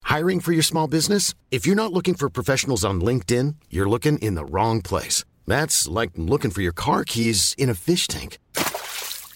[0.02, 1.34] Hiring for your small business?
[1.50, 5.24] If you're not looking for professionals on LinkedIn, you're looking in the wrong place.
[5.46, 8.38] That's like looking for your car keys in a fish tank.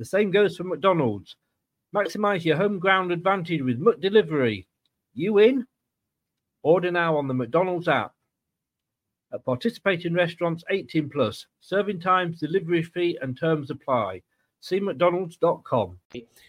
[0.00, 1.36] The same goes for McDonald's.
[1.94, 4.64] Maximize your home ground advantage with McDelivery.
[5.12, 5.66] You in?
[6.62, 8.14] Order now on the McDonald's app.
[9.30, 14.22] At participating restaurants 18 plus, serving times, delivery fee, and terms apply.
[14.60, 15.98] See McDonald's.com.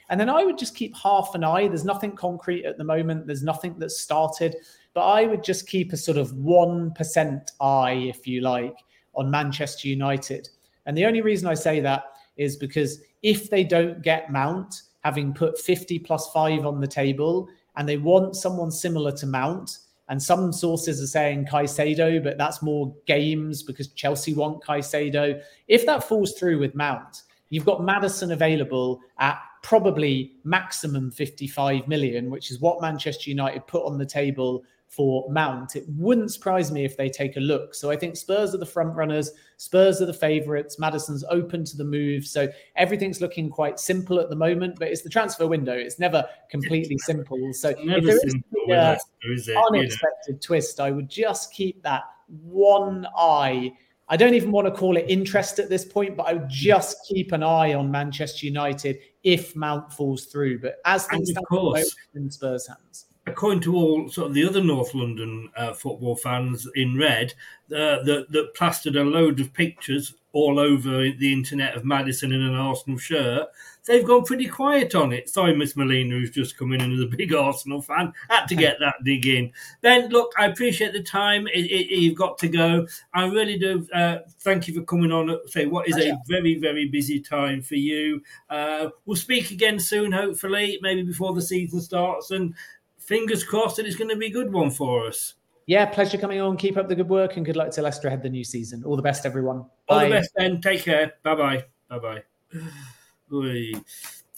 [0.10, 1.68] And then I would just keep half an eye.
[1.68, 4.56] There's nothing concrete at the moment, there's nothing that's started,
[4.94, 8.78] but I would just keep a sort of 1% eye, if you like,
[9.14, 10.48] on Manchester United.
[10.86, 12.06] And the only reason I say that
[12.41, 17.47] is because if they don't get Mount, having put 50 plus five on the table,
[17.75, 19.77] and they want someone similar to Mount,
[20.10, 25.41] and some sources are saying Caicedo, but that's more games because Chelsea want Caicedo.
[25.67, 32.30] If that falls through with Mount, you've got Maddison available at probably maximum 55 million,
[32.30, 35.77] which is what Manchester United put on the table for Mount.
[35.77, 37.73] It wouldn't surprise me if they take a look.
[37.73, 39.32] So I think Spurs are the front runners.
[39.56, 40.77] Spurs are the favourites.
[40.80, 42.25] Maddison's open to the move.
[42.25, 45.71] So everything's looking quite simple at the moment, but it's the transfer window.
[45.71, 47.54] It's never completely simple.
[47.54, 50.39] So if there is an uh, unexpected know?
[50.41, 53.71] twist, I would just keep that one eye.
[54.10, 56.97] I don't even want to call it interest at this point, but I would just
[57.08, 60.60] keep an eye on Manchester United if Mount falls through.
[60.60, 64.94] But as things stand in Spurs' hands according to all sort of the other North
[64.94, 67.34] London uh, football fans in red,
[67.68, 72.42] uh, that, that plastered a load of pictures all over the internet of Maddison in
[72.42, 73.50] an Arsenal shirt,
[73.86, 75.30] they've gone pretty quiet on it.
[75.30, 78.56] Sorry, Miss Molina, who's just come in and is a big Arsenal fan, had to
[78.56, 79.52] get that dig in.
[79.82, 81.48] Ben, look, I appreciate the time.
[81.48, 82.88] It, it, you've got to go.
[83.14, 83.88] I really do.
[83.94, 85.38] Uh, thank you for coming on.
[85.48, 88.22] Say what is a very, very busy time for you.
[88.50, 92.32] Uh, we'll speak again soon, hopefully, maybe before the season starts.
[92.32, 92.54] And
[93.12, 95.34] fingers crossed that it's going to be a good one for us.
[95.65, 96.56] Yeah, pleasure coming on.
[96.56, 98.86] Keep up the good work and good luck to Leicester ahead the new season.
[98.86, 99.65] All the best, everyone.
[99.89, 100.62] All the best, Ben.
[100.62, 101.12] Take care.
[101.21, 101.65] Bye bye.
[101.89, 102.24] Bye bye.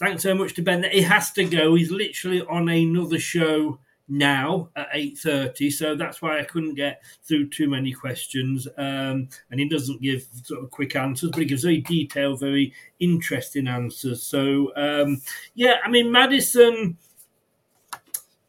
[0.00, 0.82] Thanks so much to Ben.
[0.90, 1.76] He has to go.
[1.76, 7.48] He's literally on another show now at 8.30 so that's why i couldn't get through
[7.48, 11.62] too many questions um, and he doesn't give sort of quick answers but he gives
[11.62, 15.22] very detailed very interesting answers so um,
[15.54, 16.98] yeah i mean maddison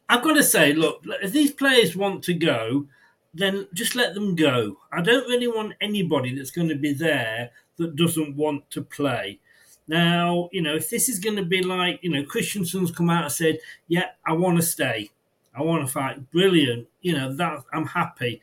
[0.08, 2.86] I've got to say, look, if these players want to go,
[3.34, 4.78] then just let them go.
[4.92, 9.40] I don't really want anybody that's going to be there that doesn't want to play.
[9.88, 13.24] Now, you know, if this is going to be like, you know, Kristiansen's come out
[13.24, 15.10] and said, yeah, I want to stay.
[15.54, 16.30] I want to fight.
[16.30, 16.88] Brilliant.
[17.02, 18.40] You know, that I'm happy.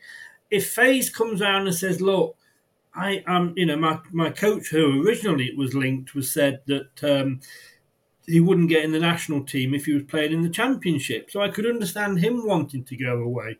[0.50, 2.36] If Faes comes around and says, look,
[2.94, 7.02] I am, you know, my, my coach who originally it was linked was said that,
[7.02, 7.40] um,
[8.26, 11.30] he wouldn't get in the national team if he was playing in the championship.
[11.30, 13.58] So I could understand him wanting to go away.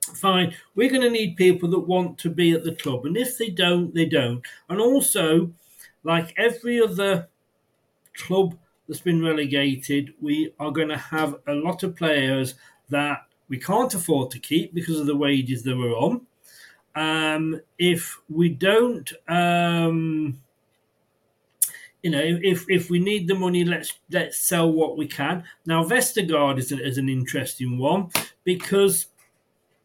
[0.00, 3.38] Fine, we're going to need people that want to be at the club, and if
[3.38, 4.42] they don't, they don't.
[4.68, 5.50] And also,
[6.02, 7.28] like every other
[8.14, 8.56] club
[8.86, 12.54] that's been relegated, we are going to have a lot of players
[12.90, 16.26] that we can't afford to keep because of the wages that we're on.
[16.94, 20.38] Um, if we don't um,
[22.04, 25.42] you know, if if we need the money, let's let's sell what we can.
[25.64, 28.10] Now, Vestergaard is, a, is an interesting one
[28.44, 29.06] because.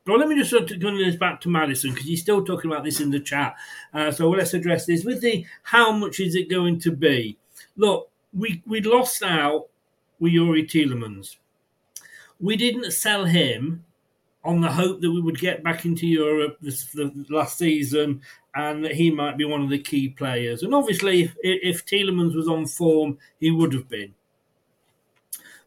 [0.06, 2.84] Well, let me just sort of this back to Maddison because he's still talking about
[2.84, 3.56] this in the chat.
[3.94, 7.38] Uh, so let's address this with the how much is it going to be?
[7.78, 9.68] Look, we we lost out
[10.20, 11.36] with Youri Tielemans.
[12.40, 13.86] We didn't sell him
[14.44, 18.22] on the hope that we would get back into Europe this the last season
[18.56, 20.64] and that he might be one of the key players.
[20.64, 24.14] And obviously, if, if Tielemans was on form, he would have been.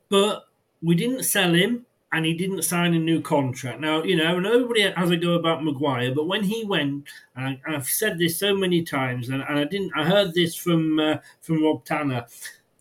[0.09, 0.47] But
[0.83, 3.81] we didn't sell him, and he didn't sign a new contract.
[3.81, 7.05] Now, you know, and everybody has a go about Maguire, but when he went,
[7.35, 10.55] and I, have said this so many times, and, and, I didn't, I heard this
[10.55, 12.27] from uh, from Rob Tanner.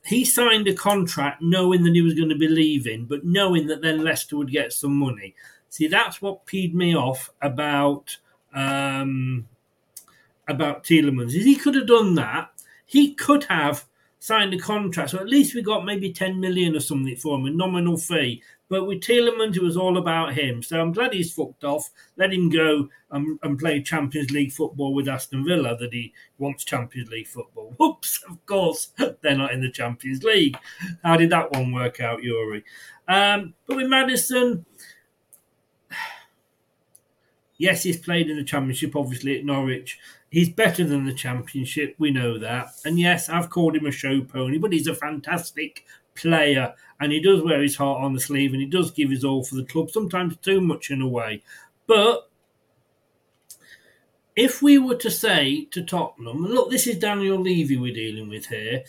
[0.04, 3.82] He signed a contract knowing that he was going to be leaving, but knowing that
[3.82, 5.36] then Leicester would get some money.
[5.71, 8.17] See, that's what peed me off about
[8.53, 9.47] um,
[10.45, 12.49] about Tielemans is he could have done that.
[12.86, 13.86] He could have
[14.19, 17.45] signed a contract, so at least we got maybe 10 million or something for him,
[17.45, 18.43] a nominal fee.
[18.67, 20.61] But with Tielemans, it was all about him.
[20.61, 21.89] So I'm glad he's fucked off.
[22.17, 26.65] Let him go and, and play Champions League football with Aston Villa that he wants
[26.65, 27.74] Champions League football.
[27.80, 28.89] Whoops, of course,
[29.22, 30.57] they're not in the Champions League.
[31.01, 32.65] How did that one work out, Yuri?
[33.07, 34.65] Um, but with Maddison,
[37.62, 39.99] yes, he's played in the Championship, obviously, at Norwich.
[40.32, 42.70] He's better than the Championship, we know that.
[42.86, 45.86] And yes, I've called him a show pony, but he's a fantastic
[46.16, 49.24] player and he does wear his heart on the sleeve and he does give his
[49.24, 51.43] all for the club, sometimes too much in a way.
[51.86, 52.30] But
[54.36, 58.47] if we were to say to Tottenham, look, this is Daniel Levy we're dealing with
[58.47, 58.84] here.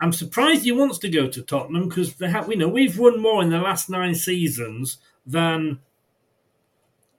[0.00, 3.22] I'm surprised he wants to go to Tottenham because they have, we know we've won
[3.22, 5.78] more in the last nine seasons than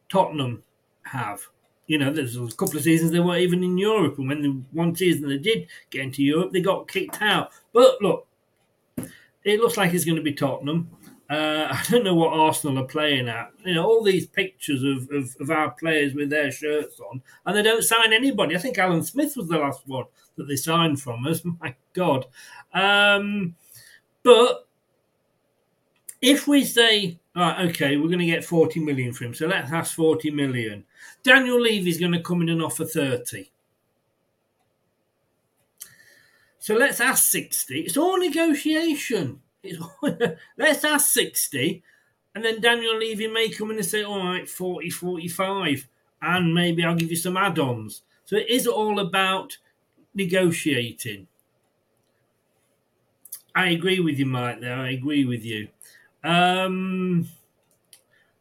[0.10, 0.64] Tottenham
[1.04, 1.42] have.
[1.88, 4.62] You know, there's a couple of seasons they weren't even in Europe, and when the
[4.72, 7.52] one season they did get into Europe, they got kicked out.
[7.74, 8.28] But look,
[9.44, 10.90] it looks like it's going to be Tottenham.
[11.30, 13.52] Uh, I don't know what Arsenal are playing at.
[13.66, 17.56] You know, all these pictures of, of, of, our players with their shirts on, and
[17.56, 18.56] they don't sign anybody.
[18.56, 20.06] I think Alan Smith was the last one
[20.38, 21.42] that they signed from us.
[21.60, 22.26] My God.
[22.74, 23.56] Um,
[24.24, 24.68] but
[26.22, 29.72] if we say, right, okay, we're going to get 40 million for him, so let's
[29.72, 30.84] ask 40 million.
[31.24, 33.50] Daniel Levy's going to come in and offer 30.
[36.60, 37.82] So let's ask 60.
[37.82, 39.42] It's all negotiation.
[39.64, 40.18] It's all,
[40.58, 41.84] let's ask 60.
[42.36, 45.88] And then Daniel Levy may come in and say, all right, 40, 45.
[46.22, 48.04] And maybe I'll give you some add ons.
[48.26, 49.58] So it is all about
[50.16, 51.28] negotiating.
[53.56, 54.78] I agree with you, Mike, there.
[54.78, 55.68] I agree with you.
[56.24, 57.28] Um,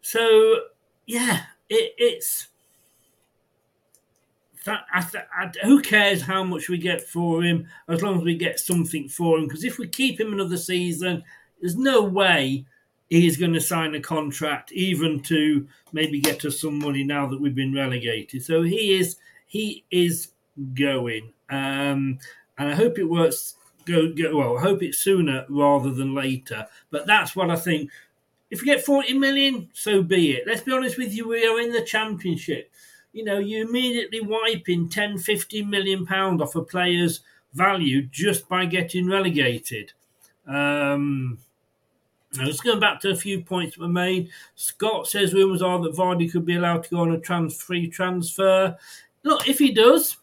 [0.01, 0.61] so,
[1.07, 2.49] yeah, it, it's
[4.65, 5.05] that, I,
[5.37, 9.09] I, who cares how much we get for him as long as we get something
[9.09, 9.47] for him?
[9.47, 11.25] Because if we keep him another season,
[11.61, 12.65] there's no way
[13.09, 17.41] he's going to sign a contract, even to maybe get us some money now that
[17.41, 18.43] we've been relegated.
[18.43, 19.17] So he is
[19.47, 20.29] he is
[20.75, 22.19] going, um,
[22.59, 23.57] and I hope it works.
[23.85, 24.59] Go, go well.
[24.59, 26.67] I hope it's sooner rather than later.
[26.91, 27.91] But that's what I think.
[28.51, 30.47] If we get 40 million, so be it.
[30.47, 32.71] Let's be honest with you, we are in the championship
[33.13, 37.21] you know, you immediately wiping 10, 15 million pound off a player's
[37.53, 39.93] value just by getting relegated.
[40.47, 41.39] Um,
[42.35, 44.31] now, just going back to a few points that were made.
[44.55, 47.89] Scott says rumours are that Vardy could be allowed to go on a trans free
[47.89, 48.75] transfer.
[49.23, 50.17] Look, if he does,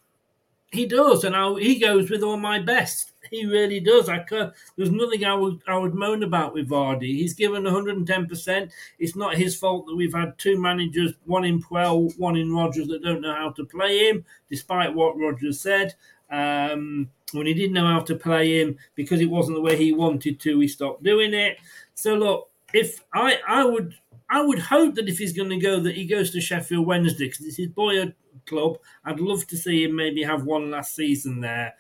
[0.72, 3.12] he does, and I'll, he goes with all my best.
[3.32, 4.10] He really does.
[4.10, 7.16] I could, there's nothing I would I would moan about with Vardy.
[7.16, 8.28] He's given 110.
[8.28, 12.54] percent It's not his fault that we've had two managers, one in Puel, one in
[12.54, 15.96] Rodgers, that don't know how to play him, despite what Rodgers said.
[16.32, 19.94] Um, when he didn't know how to play him because it wasn't the way he
[19.94, 21.58] wanted to, he stopped doing it.
[21.96, 23.96] So look, if I I would
[24.30, 27.26] I would hope that if he's going to go, that he goes to Sheffield Wednesday
[27.26, 28.14] because it's his boyhood
[28.46, 28.78] club.
[29.04, 31.76] I'd love to see him maybe have one last season there.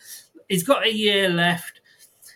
[0.49, 1.79] He's got a year left.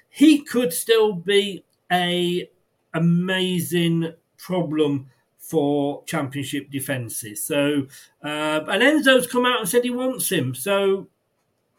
[0.09, 2.49] He could still be a
[2.93, 5.09] amazing problem
[5.39, 7.43] for championship defences.
[7.43, 7.88] So,
[8.24, 10.55] uh, and Enzo's come out and said he wants him.
[10.55, 11.07] So,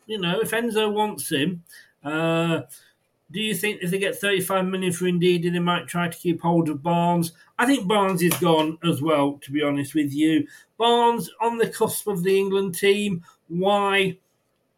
[0.06, 1.62] you know, if Enzo wants him,
[2.04, 2.62] uh,
[3.30, 6.40] do you think if they get 35 million for Ndidi, they might try to keep
[6.40, 7.32] hold of Barnes?
[7.58, 10.46] I think Barnes is gone as well, to be honest with you.
[10.76, 13.24] Barnes on the cusp of the England team.
[13.48, 14.18] Why?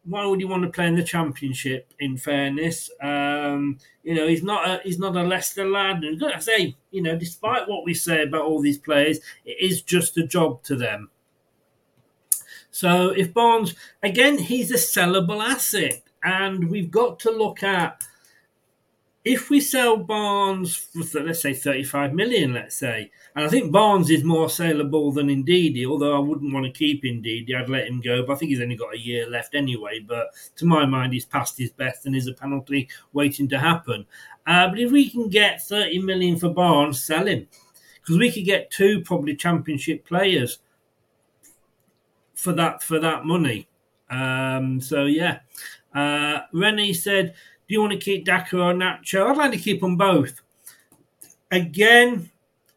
[0.07, 1.93] Why would he want to play in the championship?
[1.99, 6.03] In fairness, um, you know he's not a he's not a Leicester lad.
[6.03, 9.81] And I say, you know, despite what we say about all these players, it is
[9.81, 11.09] just a job to them.
[12.71, 18.03] So if Barnes again, he's a sellable asset, and we've got to look at
[19.27, 24.09] if we sell Barnes for let's say 35 million, let's say, and I think Barnes
[24.09, 27.99] is more saleable than Ndidi, although I wouldn't want to keep Ndidi, I'd let him
[27.99, 29.99] go, but I think he's only got a year left anyway.
[29.99, 34.05] But to my mind, he's past his best and is a penalty waiting to happen.
[34.45, 37.47] Uh, but if we can get 30 million for Barnes, sell him
[37.95, 40.59] because we could get two probably championship players
[42.33, 43.67] for that for that money.
[44.09, 45.39] Um, so yeah,
[45.93, 47.35] uh, Rennie said
[47.67, 49.27] do you want to keep Daka or Nacho?
[49.27, 50.41] I'd like to keep them both.
[51.51, 52.29] Again,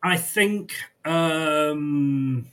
[0.03, 0.73] I think
[1.05, 2.47] um,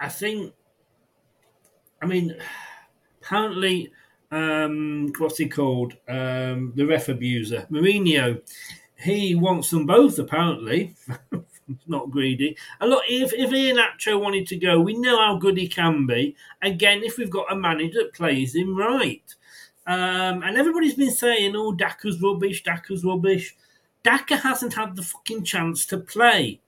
[0.00, 0.52] I think
[2.00, 2.36] I mean
[3.20, 3.92] apparently
[4.32, 5.92] um, what's he called?
[6.08, 8.40] Um, the ref abuser, Mourinho.
[8.96, 10.96] He wants them both apparently.
[11.86, 12.56] not greedy.
[12.80, 16.36] And look, if if Iheanacho wanted to go, we know how good he can be.
[16.62, 19.22] Again, if we've got a manager that plays him right.
[19.86, 22.62] Um, and everybody's been saying, "Oh, Daka's rubbish.
[22.62, 23.56] Daka's rubbish."
[24.02, 26.60] Daka hasn't had the fucking chance to play.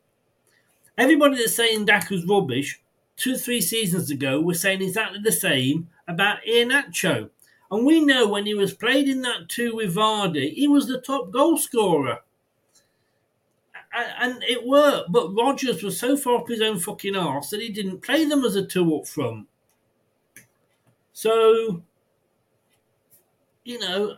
[0.96, 2.80] Everybody that's saying Daka's rubbish
[3.16, 7.30] two, three seasons ago were saying exactly the same about Iheanacho.
[7.70, 11.00] And we know when he was played in that two with Vardy, he was the
[11.00, 12.20] top goal scorer.
[13.94, 17.68] And it worked, but Rodgers was so far up his own fucking arse that he
[17.68, 19.46] didn't play them as a two up front.
[21.12, 21.82] So,
[23.62, 24.16] you know,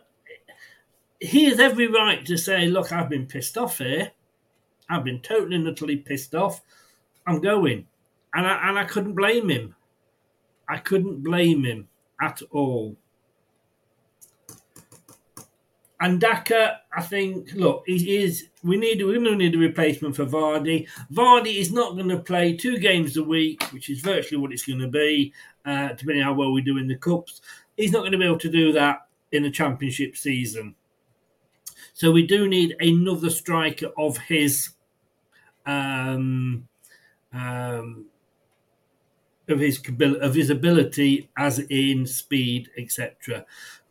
[1.20, 4.12] he has every right to say, look, I've been pissed off here.
[4.88, 6.62] I've been totally and utterly pissed off.
[7.26, 7.86] I'm going.
[8.32, 9.74] And I, and I couldn't blame him.
[10.68, 11.88] I couldn't blame him
[12.20, 12.96] at all.
[15.98, 18.48] And Daka, I think, look, is.
[18.62, 19.02] We need.
[19.02, 20.86] We're going to need a replacement for Vardy.
[21.12, 24.66] Vardy is not going to play two games a week, which is virtually what it's
[24.66, 25.32] going to be,
[25.64, 27.40] uh, depending on how well we do in the cups.
[27.76, 30.74] He's not going to be able to do that in the championship season.
[31.94, 34.70] So we do need another striker of his,
[35.64, 36.68] um,
[37.32, 38.06] um,
[39.48, 43.44] of his of his ability, as in speed, etc.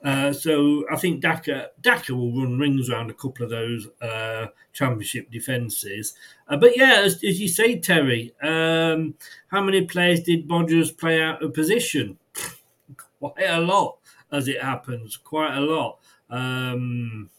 [0.04, 4.48] Uh, so I think Daka Daka will run rings around a couple of those uh,
[4.72, 6.14] championship defences.
[6.48, 9.16] Uh, but yeah, as, as, you say, Terry, um,
[9.48, 12.20] how many players did Rodgers play out of position?
[13.20, 13.98] quite a lot,
[14.32, 15.98] as it happens, quite a lot.
[16.30, 17.30] Um,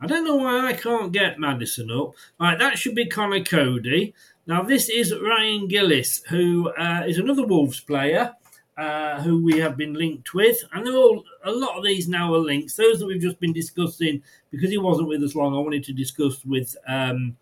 [0.00, 2.14] I don't know why I can't get Maddison up.
[2.38, 4.14] Right, that should be Conor Coady.
[4.46, 8.34] Now, this is Ryan Giles, who uh, is another Wolves player.
[8.76, 12.34] Uh, who we have been linked with, and they're all a lot of these now
[12.34, 12.74] are links.
[12.74, 14.20] Those that we've just been discussing
[14.50, 15.54] because he wasn't with us long.
[15.54, 17.36] I wanted to discuss with um,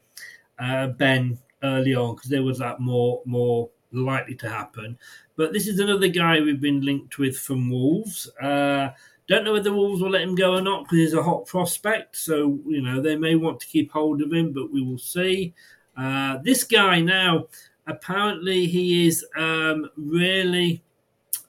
[0.59, 4.99] uh, Ben early on because there was that more more likely to happen.
[5.37, 8.31] But this is another guy we've been linked with from Wolves.
[8.39, 8.91] Uh,
[9.27, 12.15] don't know whether Wolves will let him go or not because he's a hot prospect.
[12.17, 15.55] So, you know, they may want to keep hold of him, but we will see.
[15.97, 17.47] Uh, this guy now,
[17.87, 20.83] apparently, he is um, really.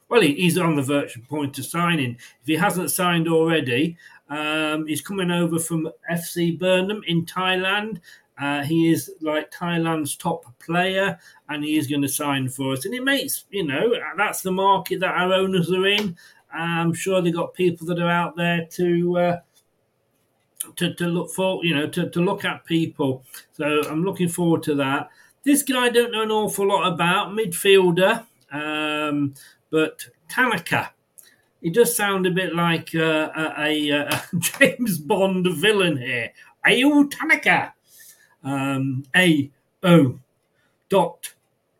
[0.09, 2.17] Well, he's on the virtual point of signing.
[2.41, 3.97] If he hasn't signed already,
[4.29, 7.99] um, he's coming over from FC Buriram in Thailand.
[8.39, 11.17] Uh, he is like Thailand's top player,
[11.49, 12.85] and he is going to sign for us.
[12.85, 16.15] And it makes, you know, that's the market that our owners are in.
[16.51, 19.39] I'm sure they've got people that are out there to uh,
[20.75, 23.23] to, to look for, you know, to, to look at people.
[23.53, 25.09] So I'm looking forward to that.
[25.43, 29.33] This guy I don't know an awful lot about, midfielder, um,
[29.69, 30.91] but Tanaka.
[31.61, 36.31] He does sound a bit like uh, a, a, a, James Bond villain here.
[36.65, 37.73] Ao Tanaka.
[38.43, 39.49] Um, a
[39.83, 40.19] O
[40.89, 41.32] dot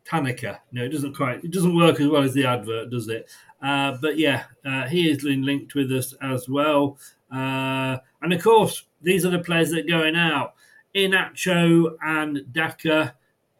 [0.04, 0.60] Tanaka.
[0.72, 1.44] No, it doesn't quite.
[1.44, 3.30] It doesn't work as well as the advert, does it?
[3.62, 6.98] Uh, but yeah, uh, he is linked with us as well.
[7.32, 10.54] Uh, and of course, these are the players that are going out.
[10.94, 13.14] Iheanacho and Daka.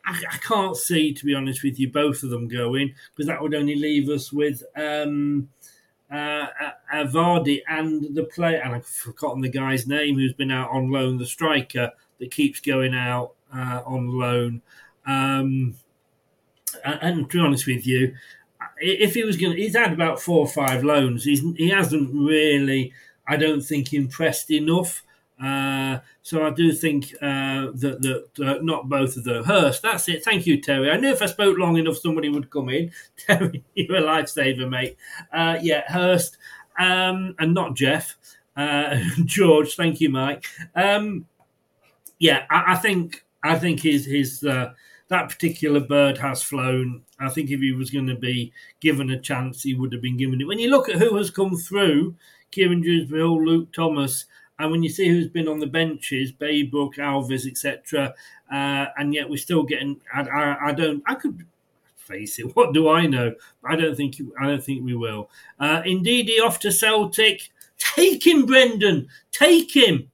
[0.07, 3.41] I, I, can't see, to be honest with you, both of them going because that
[3.41, 5.49] would only leave us with um,
[6.13, 6.47] uh,
[6.93, 10.91] uh, Vardy and the player, and I've forgotten the guy's name who's been out on
[10.91, 11.91] loan, the striker
[12.21, 14.63] that keeps going out uh, on loan.
[15.07, 15.75] Um,
[16.85, 18.15] and, to be honest with you,
[18.79, 21.25] if he was going, he's had about four or five loans.
[21.25, 22.93] He's he hasn't really,
[23.27, 25.03] I don't think, impressed enough.
[25.43, 29.45] Uh, so I do think uh, that that uh, not both of them.
[29.45, 30.25] Hirst, that's it.
[30.25, 30.91] Thank you, Terry.
[30.91, 32.93] I knew if I spoke long enough, somebody would come in.
[33.17, 34.97] Terry, you're a lifesaver, mate.
[35.33, 36.39] Uh, yeah, Hirst,
[36.79, 38.17] um, and not Jeff.
[38.57, 40.45] Uh, George, thank you, Mike.
[40.75, 41.27] Um,
[42.19, 44.73] yeah, I, I, think I think his his uh,
[45.15, 47.03] that particular bird has flown.
[47.21, 50.17] I think if he was going to be given a chance, he would have been
[50.17, 50.45] given it.
[50.45, 52.17] When you look at who has come through,
[52.51, 54.25] Kieran Dewsbury, Luke Thomas,
[54.59, 58.13] and when you see who's been on the benches, Brooke, Alves, etc.,
[58.53, 60.01] uh, and yet we're still getting.
[60.13, 61.01] I, I, I, don't.
[61.07, 61.47] I could
[61.97, 62.47] face it.
[62.57, 63.35] What do I know?
[63.65, 64.17] I don't think.
[64.41, 65.31] I don't think we will.
[65.61, 67.51] Uh, Ndidi off to Celtic.
[67.79, 69.07] Take him, Brendan.
[69.31, 70.11] Take him.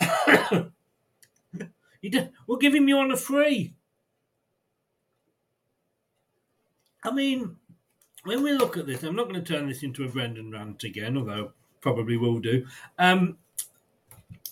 [2.46, 3.74] we'll give him you on a free.
[7.02, 7.56] I mean,
[8.24, 10.84] when we look at this, I'm not going to turn this into a Brendan rant
[10.84, 12.66] again, although probably will do.
[12.98, 13.38] Um,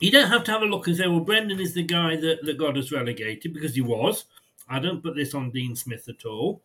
[0.00, 2.44] you don't have to have a look and say, well, Brendan is the guy that,
[2.44, 4.24] that got us relegated, because he was.
[4.68, 6.62] I don't put this on Dean Smith at all.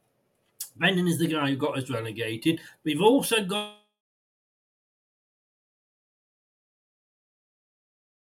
[0.75, 2.59] Brendan is the guy who got us relegated.
[2.83, 3.77] We've also got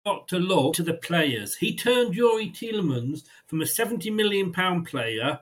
[0.06, 1.56] got to look to the players.
[1.56, 5.40] He turned Youri Tielemans from a 70 million pound player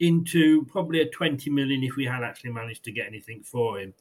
[0.00, 3.92] into probably a 20 million if we had actually managed to get anything for him.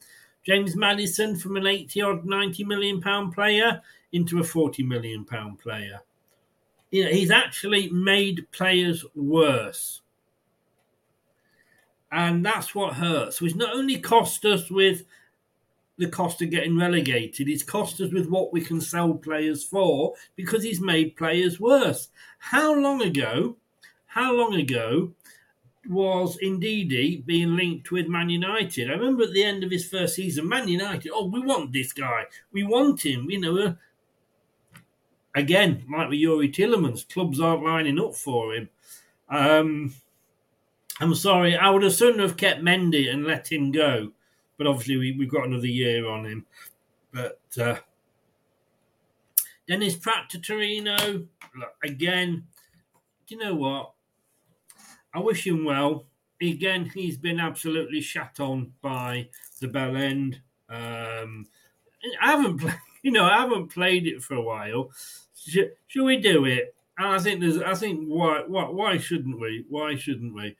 [0.46, 3.82] James Maddison from an 80 odd 90 million pound player
[4.14, 6.00] into a 40 million pound player.
[6.92, 10.02] You know, he's actually made players worse.
[12.12, 13.42] And that's what hurts.
[13.42, 15.04] which not only cost us with
[15.98, 20.14] the cost of getting relegated, it's cost us with what we can sell players for
[20.38, 22.08] because he's made players worse.
[22.40, 23.58] How long ago,
[24.06, 25.12] how long ago
[25.90, 28.90] was Ndidi being linked with Man United?
[28.90, 31.94] I remember at the end of his first season, Man United, oh, we want this
[31.94, 32.26] guy.
[32.52, 33.30] We want him.
[33.30, 33.74] You know, uh,
[35.36, 38.70] again, like with Youri Tielemans, clubs aren't lining up for him.
[39.30, 39.94] Um,
[41.00, 44.12] I'm sorry, I would have sooner have kept Mendy and let him go,
[44.58, 46.46] but obviously we, we've got another year on him.
[47.14, 47.78] But uh,
[49.68, 52.46] Dennis Praet to Torino, look, again,
[53.28, 53.92] do you know what?
[55.14, 56.06] I wish him well.
[56.42, 59.30] Again, he's been absolutely shat on by
[59.60, 60.42] the bell end.
[60.70, 61.48] Um,
[62.22, 64.92] I haven't, played, you know, I haven't played it for a while.
[65.36, 66.76] Should, should we do it?
[66.98, 69.66] And I think there's, I think why, why, why shouldn't we?
[69.70, 70.56] Why shouldn't we?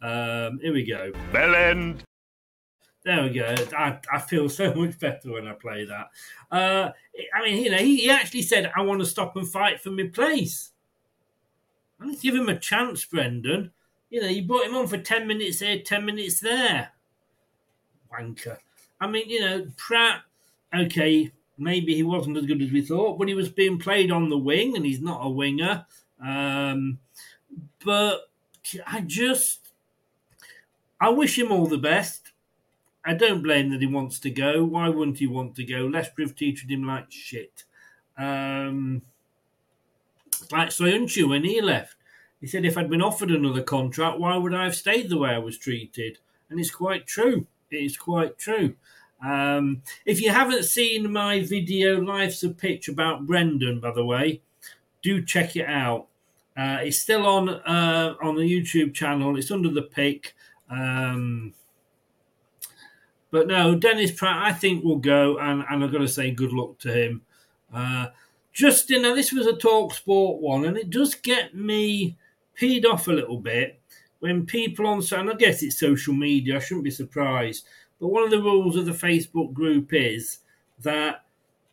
[0.00, 1.12] Um, here we go.
[1.32, 2.04] Bell end.
[3.04, 3.54] There we go.
[3.76, 6.10] I, I feel so much better when I play that.
[6.50, 6.92] Uh,
[7.34, 9.90] I mean, you know, he, he actually said, "I want to stop and fight for
[9.90, 10.70] my place."
[12.00, 13.72] Let's give him a chance, Brendan.
[14.12, 16.90] You know, you brought him on for ten minutes here, ten minutes there.
[18.12, 18.58] Wanker.
[19.00, 20.20] I mean, you know, Praet,
[20.74, 24.28] Okay, maybe he wasn't as good as we thought, but he was being played on
[24.28, 25.86] the wing, and he's not a winger.
[26.22, 26.98] Um,
[27.82, 28.30] but
[28.86, 29.72] I just,
[31.00, 32.32] I wish him all the best.
[33.06, 34.62] I don't blame that he wants to go.
[34.62, 35.86] Why wouldn't he want to go?
[35.86, 37.64] Leicester treated him like shit.
[38.18, 39.00] Um,
[40.50, 41.96] like Soyuncu when he left.
[42.42, 45.30] He said, if I'd been offered another contract, why would I have stayed the way
[45.30, 46.18] I was treated?
[46.50, 47.46] And it's quite true.
[47.70, 48.74] It is quite true.
[49.24, 54.42] Um, if you haven't seen my video, Life's a Pitch about Brendan, by the way,
[55.02, 56.08] do check it out.
[56.56, 59.38] Uh, it's still on uh, on the YouTube channel.
[59.38, 60.34] It's under the pick.
[60.68, 61.54] Um,
[63.30, 66.52] but no, Dennis Praet, I think will go, and, and I've got to say good
[66.52, 67.22] luck to him.
[67.72, 68.08] Uh,
[68.52, 72.16] Justin, now this was a talk sport one, and it does get me
[72.62, 73.80] peed off a little bit
[74.20, 77.66] when people on, and I guess it's social media, I shouldn't be surprised,
[78.00, 80.38] but one of the rules of the Facebook group is
[80.78, 81.24] that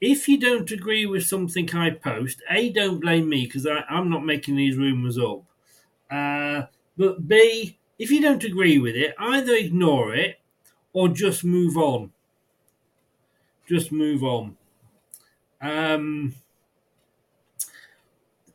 [0.01, 4.25] if you don't agree with something I post, A, don't blame me because I'm not
[4.25, 5.43] making these rumours up.
[6.09, 6.63] Uh,
[6.97, 10.39] but B, if you don't agree with it, either ignore it
[10.93, 12.11] or just move on.
[13.67, 14.57] Just move on.
[15.61, 16.33] Um,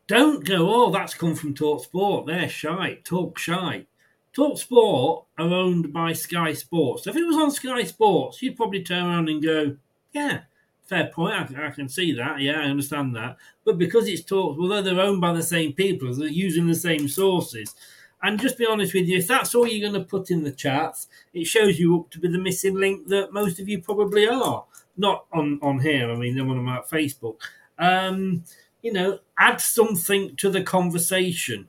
[0.07, 2.27] don't go, oh, that's come from Talk Sport.
[2.27, 2.99] They're shy.
[3.05, 3.87] Talk shy.
[4.33, 7.05] Talk Sport are owned by Sky Sports.
[7.05, 9.77] So if it was on Sky Sports, you'd probably turn around and go,
[10.13, 10.41] yeah,
[10.83, 11.35] fair point.
[11.35, 12.41] I, I can see that.
[12.41, 13.37] Yeah, I understand that.
[13.65, 17.09] But because it's Talk, although they're owned by the same people, they're using the same
[17.09, 17.75] sources.
[18.23, 20.51] And just be honest with you, if that's all you're going to put in the
[20.51, 24.27] chats, it shows you up to be the missing link that most of you probably
[24.27, 24.65] are.
[24.97, 27.37] Not on, on here, I mean, when I'm at Facebook.
[27.79, 28.45] Um,
[28.83, 31.69] you know, add something to the conversation.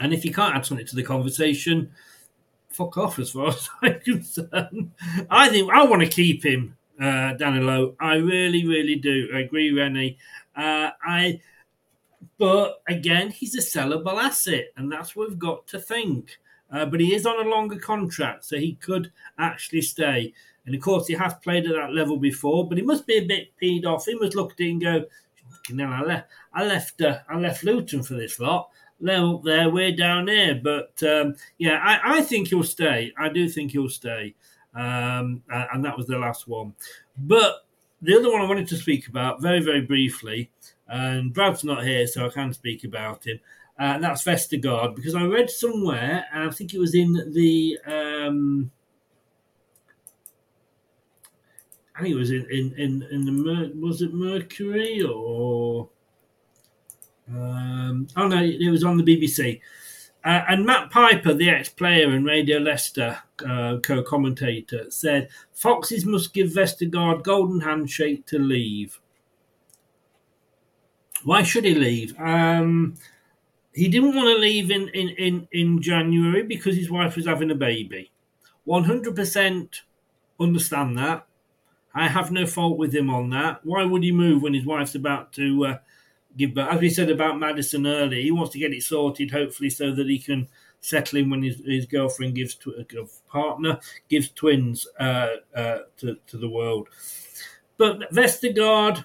[0.00, 1.90] And if you can't add something to the conversation,
[2.68, 4.92] fuck off as far as I'm concerned.
[5.30, 7.96] I think I want to keep him, uh, Danilo.
[8.00, 9.28] I really, really do.
[9.34, 10.18] I agree, Rennie.
[10.56, 11.40] Uh, I,
[12.38, 16.38] but again, he's a sellable asset, and that's what we've got to think.
[16.70, 20.32] Uh, but he is on a longer contract, so he could actually stay.
[20.66, 23.24] And of course, he has played at that level before, but he must be a
[23.24, 24.04] bit peed off.
[24.04, 25.04] He must look at it and go,
[25.76, 29.70] "Now I left, I left, uh, I left Luton for this lot." they're up there,
[29.70, 30.60] we're down here.
[30.62, 33.12] But um, yeah, I, I, think he'll stay.
[33.18, 34.34] I do think he'll stay.
[34.74, 36.74] Um, and that was the last one.
[37.16, 37.66] But
[38.02, 40.50] the other one I wanted to speak about very, very briefly,
[40.86, 43.40] and Brad's not here, so I can speak about him.
[43.78, 47.78] Uh, and that's Vestergaard because I read somewhere, and I think it was in the.
[47.86, 48.70] Um,
[51.98, 55.88] I think it was in in in, in the was it Mercury or
[57.28, 59.60] um, oh no, it was on the BBC.
[60.24, 66.50] Uh, and Matt Piper, the ex-player and Radio Leicester uh, co-commentator, said Foxes must give
[66.50, 69.00] Vestergaard golden handshake to leave.
[71.24, 72.18] Why should he leave?
[72.18, 72.94] Um,
[73.72, 77.50] he didn't want to leave in, in, in, in January because his wife was having
[77.50, 78.10] a baby.
[78.66, 79.80] 100%
[80.40, 81.27] understand that.
[81.98, 83.60] I have no fault with him on that.
[83.64, 85.78] Why would he move when his wife's about to uh,
[86.36, 86.72] give birth?
[86.72, 90.06] As we said about Maddison earlier, he wants to get it sorted, hopefully, so that
[90.06, 90.48] he can
[90.80, 96.16] settle in when his, his girlfriend gives to a partner gives twins uh, uh, to
[96.28, 96.88] to the world.
[97.76, 99.04] But Vestergaard,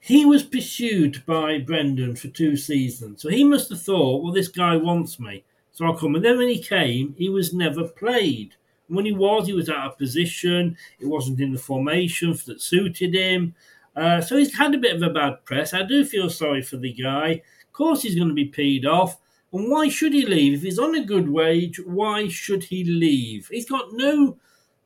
[0.00, 4.48] he was pursued by Brendan for two seasons, so he must have thought, well, this
[4.48, 6.16] guy wants me, so I'll come.
[6.16, 8.56] And then when he came, he was never played.
[8.88, 10.76] When he was, he was out of position.
[11.00, 13.54] It wasn't in the formation that suited him.
[13.96, 15.72] Uh, so he's had a bit of a bad press.
[15.72, 17.42] I do feel sorry for the guy.
[17.66, 19.18] Of course, he's going to be peed off.
[19.52, 20.58] And why should he leave?
[20.58, 23.48] If he's on a good wage, why should he leave?
[23.50, 24.36] He's got no,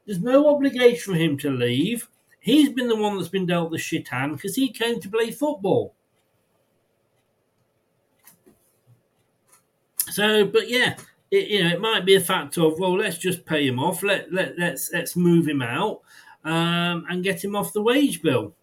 [0.06, 2.08] there's no obligation for him to leave.
[2.38, 5.30] He's been the one that's been dealt the shit hand because he came to play
[5.30, 5.94] football.
[10.10, 10.96] So, but yeah,
[11.30, 14.02] it, you know, it might be a factor of well, let's just pay him off.
[14.02, 16.00] Let let let's let's move him out
[16.44, 18.54] um, and get him off the wage bill.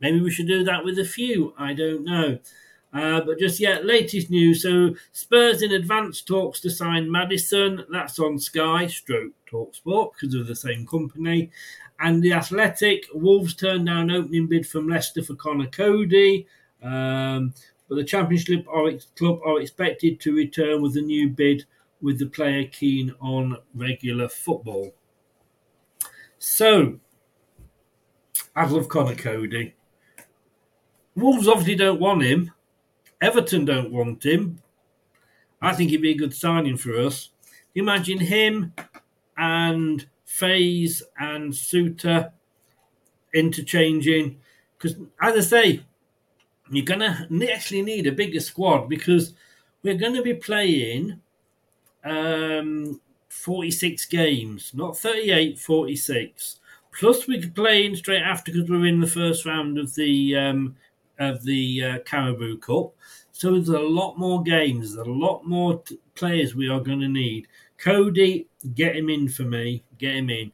[0.00, 1.54] Maybe we should do that with a few.
[1.56, 2.38] I don't know.
[2.92, 4.62] Uh, but just yet, latest news.
[4.62, 7.84] So Spurs in advanced talks to sign Maddison.
[7.90, 11.50] That's on Sky, stroke Talksport, because of the same company.
[11.98, 16.46] And the Athletic, Wolves turned down opening bid from Leicester for Conor Coady.
[16.82, 17.54] Um,
[17.88, 21.64] but the Championship are, club are expected to return with a new bid
[22.00, 24.94] with the player keen on regular football.
[26.38, 27.00] So,
[28.54, 29.74] I love Conor Coady.
[31.16, 32.50] Wolves obviously don't want him.
[33.20, 34.60] Everton don't want him.
[35.62, 37.30] I think he'd be a good signing for us.
[37.74, 38.74] Imagine him
[39.36, 42.32] and Faes and Souttar
[43.32, 44.38] interchanging.
[44.76, 45.84] Because, as I say,
[46.70, 49.34] you're going to actually need a bigger squad because
[49.82, 51.20] we're going to be playing
[52.04, 56.60] um, 46 games, not 38, 46.
[56.98, 60.76] Plus, we're playing straight after because we're in the first round of the um,
[61.18, 62.94] of the uh, Carabao Cup.
[63.32, 67.08] So there's a lot more games, a lot more t- players we are going to
[67.08, 67.48] need.
[67.78, 69.82] Coady, get him in for me.
[69.98, 70.52] Get him in.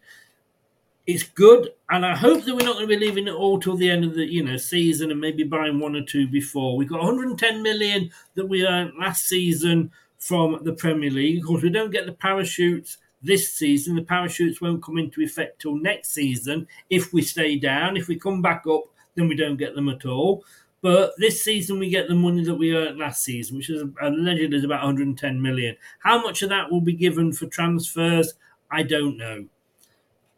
[1.07, 3.77] It's good, and I hope that we're not going to be leaving it all till
[3.77, 6.77] the end of the you know season and maybe buying one or two before.
[6.77, 9.91] We've got 110 million that we earned last season
[10.21, 11.39] from the Premier League.
[11.39, 13.97] Of course, we don't get the parachutes this season.
[13.97, 17.97] The parachutes won't come into effect till next season if we stay down.
[17.97, 18.85] If we come back up,
[19.17, 20.45] then we don't get them at all.
[20.83, 24.57] But this season we get the money that we earned last season, which is allegedly
[24.57, 25.77] is about 110 million.
[25.99, 28.35] How much of that will be given for transfers?
[28.71, 29.47] I don't know.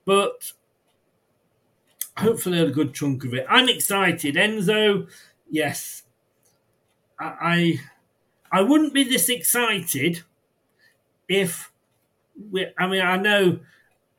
[0.05, 0.53] But
[2.17, 3.47] hopefully a good chunk of it.
[3.49, 4.35] I'm excited.
[4.35, 5.09] Enzo,
[5.49, 6.03] yes.
[7.19, 7.81] I I,
[8.53, 10.23] I wouldn't be this excited
[11.29, 11.73] if
[12.51, 13.61] we I mean I know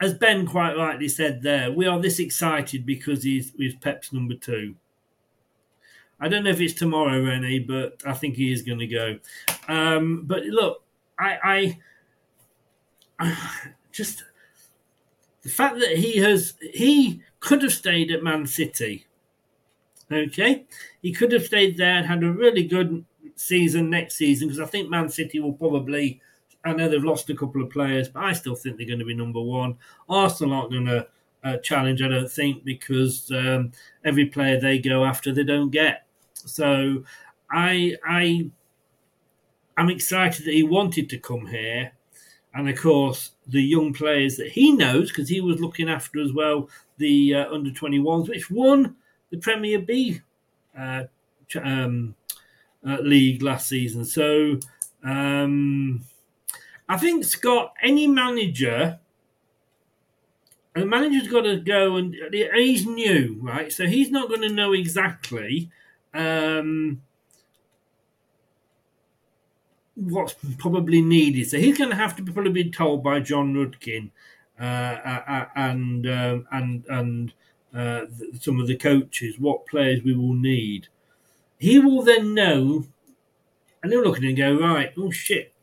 [0.04, 4.34] as Ben quite rightly said there, we are this excited because he's, he's Pep's number
[4.34, 4.76] two.
[6.20, 9.20] I don't know if it's tomorrow, Rennie, but I think he is going to go.
[9.70, 10.84] Um, but look,
[11.18, 11.80] I, I,
[13.20, 13.50] I,
[13.94, 14.26] just
[15.42, 19.08] the fact that he has he could have stayed at Man City.
[20.12, 20.66] Okay,
[21.02, 23.06] he could have stayed there and had a really good
[23.36, 26.22] season next season because I think Man City will probably.
[26.66, 29.06] I know they've lost a couple of players, but I still think they're going to
[29.06, 29.78] be number one.
[30.08, 31.08] Arsenal aren't going to
[31.44, 33.74] uh, challenge, I don't think, because um,
[34.06, 36.06] every player they go after they don't get.
[36.34, 37.04] So
[37.52, 38.50] I I
[39.78, 41.92] I'm excited that he wanted to come here.
[42.56, 46.32] And of course, the young players that he knows, because he was looking after as
[46.34, 48.96] well the uh, under 21s, which won
[49.32, 50.22] the Premier B
[50.78, 51.04] uh,
[51.62, 52.16] um,
[52.88, 54.06] uh, league last season.
[54.06, 54.60] So
[55.04, 56.04] um,
[56.88, 59.00] I think Scott, any manager,
[60.76, 63.72] a manager's got to go and he's new, right?
[63.72, 65.70] So he's not going to know exactly
[66.14, 67.02] um,
[69.96, 71.50] what's probably needed.
[71.50, 74.12] So he's going to have to probably be told by John Rudkin
[74.60, 77.34] uh, uh, uh and um, and and
[77.74, 78.06] uh,
[78.40, 80.88] some of the coaches what players we will need.
[81.64, 82.84] He will then know,
[83.82, 85.54] and they'll look at it and go, right, oh shit,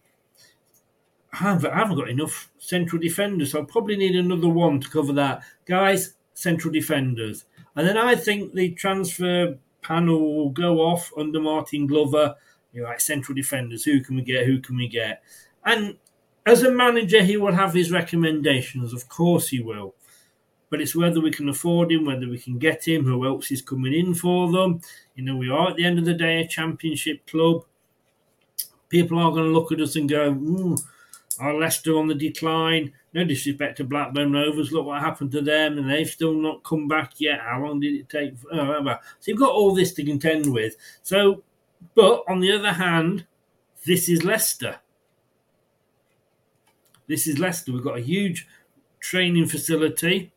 [1.30, 4.88] I haven't, I haven't got enough central defenders, so I'll probably need another one to
[4.88, 5.42] cover that.
[5.66, 7.44] Guys, central defenders.
[7.76, 12.34] And then I think the transfer panel will go off under Martyn Glover.
[12.72, 13.84] You know, like central defenders.
[13.84, 14.46] Who can we get?
[14.46, 15.22] Who can we get?
[15.66, 15.98] And
[16.46, 18.94] as a manager, he will have his recommendations.
[18.94, 19.94] Of course, he will.
[20.71, 23.61] But it's whether we can afford him, whether we can get him, who else is
[23.61, 24.81] coming in for them.
[25.16, 27.64] You know, we are at the end of the day a championship club.
[28.89, 30.75] People are going to look at us and go, hmm,
[31.41, 32.93] Are Leicester on the decline?
[33.12, 34.71] No disrespect to Blackburn Rovers.
[34.71, 37.41] Look what happened to them, and they've still not come back yet.
[37.41, 38.35] How long did it take?
[38.53, 40.77] Oh, so you've got all this to contend with.
[41.03, 41.43] So,
[41.97, 43.27] but on the other hand,
[43.85, 44.77] this is Leicester.
[47.09, 47.73] This is Leicester.
[47.73, 48.47] We've got a huge
[49.01, 50.33] training facility,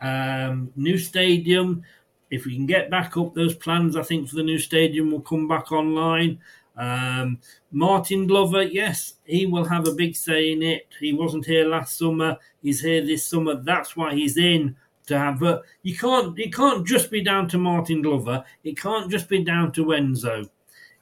[0.00, 1.82] um, new stadium.
[2.30, 5.20] If we can get back up those plans, I think for the new stadium will
[5.20, 6.40] come back online.
[6.76, 7.40] Um,
[7.72, 10.86] Martyn Glover, yes, he will have a big say in it.
[11.00, 12.36] He wasn't here last summer.
[12.62, 13.56] He's here this summer.
[13.56, 14.76] That's why he's in
[15.06, 15.40] to have.
[15.40, 16.38] But you can't.
[16.38, 18.44] It can't just be down to Martyn Glover.
[18.62, 20.48] It can't just be down to Enzo.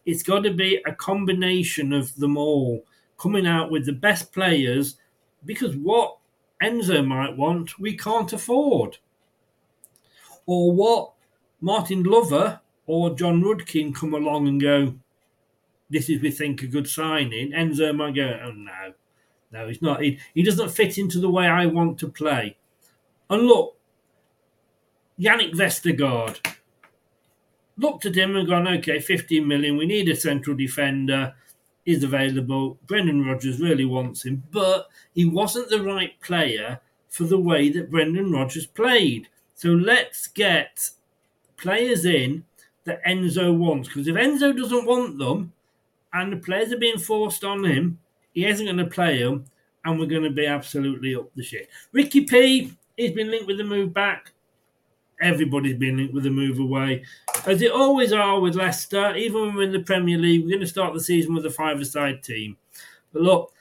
[0.06, 2.84] It's got to be a combination of them all
[3.18, 4.96] coming out with the best players.
[5.44, 6.16] Because what
[6.62, 8.98] Enzo might want, we can't afford.
[10.46, 11.12] Or what
[11.60, 14.94] Martyn Glover or John Rudkin come along and go,
[15.90, 17.52] this is, we think, a good signing.
[17.52, 18.94] Enzo might go, oh no,
[19.52, 20.02] no, he's not.
[20.02, 22.56] He, he doesn't fit into the way I want to play.
[23.28, 23.76] And look,
[25.18, 26.54] Jannik Vestergaard
[27.76, 31.34] looked at him and gone, okay, 15 million, we need a central defender,
[31.86, 32.76] is available.
[32.86, 37.90] Brendan Rodgers really wants him, but he wasn't the right player for the way that
[37.90, 39.28] Brendan Rodgers played.
[39.54, 40.90] So let's get
[41.56, 42.44] players in
[42.84, 43.88] that Enzo wants.
[43.88, 45.52] Because if Enzo doesn't want them,
[46.12, 47.98] and the players are being forced on him,
[48.32, 49.46] he isn't going to play them,
[49.84, 51.68] and we're going to be absolutely up the shit.
[51.92, 54.32] Ricky P, he's been linked with the move back.
[55.20, 57.04] Everybody's been linked with the move away.
[57.46, 60.60] As it always are with Leicester, even when we're in the Premier League, we're going
[60.60, 62.56] to start the season with a five-a-side team.
[63.12, 63.52] But look,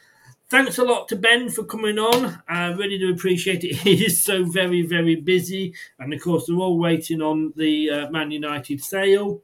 [0.49, 2.41] thanks a lot to Ben for coming on.
[2.47, 3.76] I really do appreciate it.
[3.86, 5.74] He is so very, very busy.
[5.99, 9.41] And of course, they're all waiting on the uh, Man United sale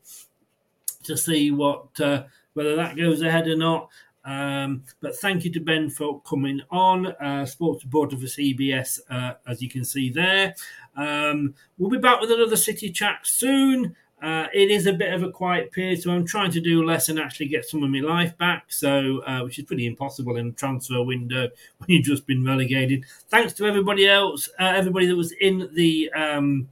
[1.04, 3.90] to see what uh, whether that goes ahead or not.
[4.24, 9.34] Um, but thank you to Ben for coming on, uh, sports reporter for CBS, uh,
[9.48, 10.54] as you can see there.
[10.96, 13.96] Um, we'll be back with another City chat soon.
[14.22, 17.10] Uh, it is a bit of a quiet period, so I'm trying to do less
[17.10, 18.66] and actually get some of my life back.
[18.68, 23.06] So, uh, which is pretty impossible in a transfer window when you've just been relegated.
[23.30, 26.70] Thanks to everybody else, uh, everybody that was in the um,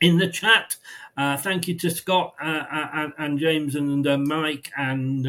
[0.00, 0.76] in the chat.
[1.16, 5.26] Uh, thank you to Scott uh, uh, and, and, James and Mike and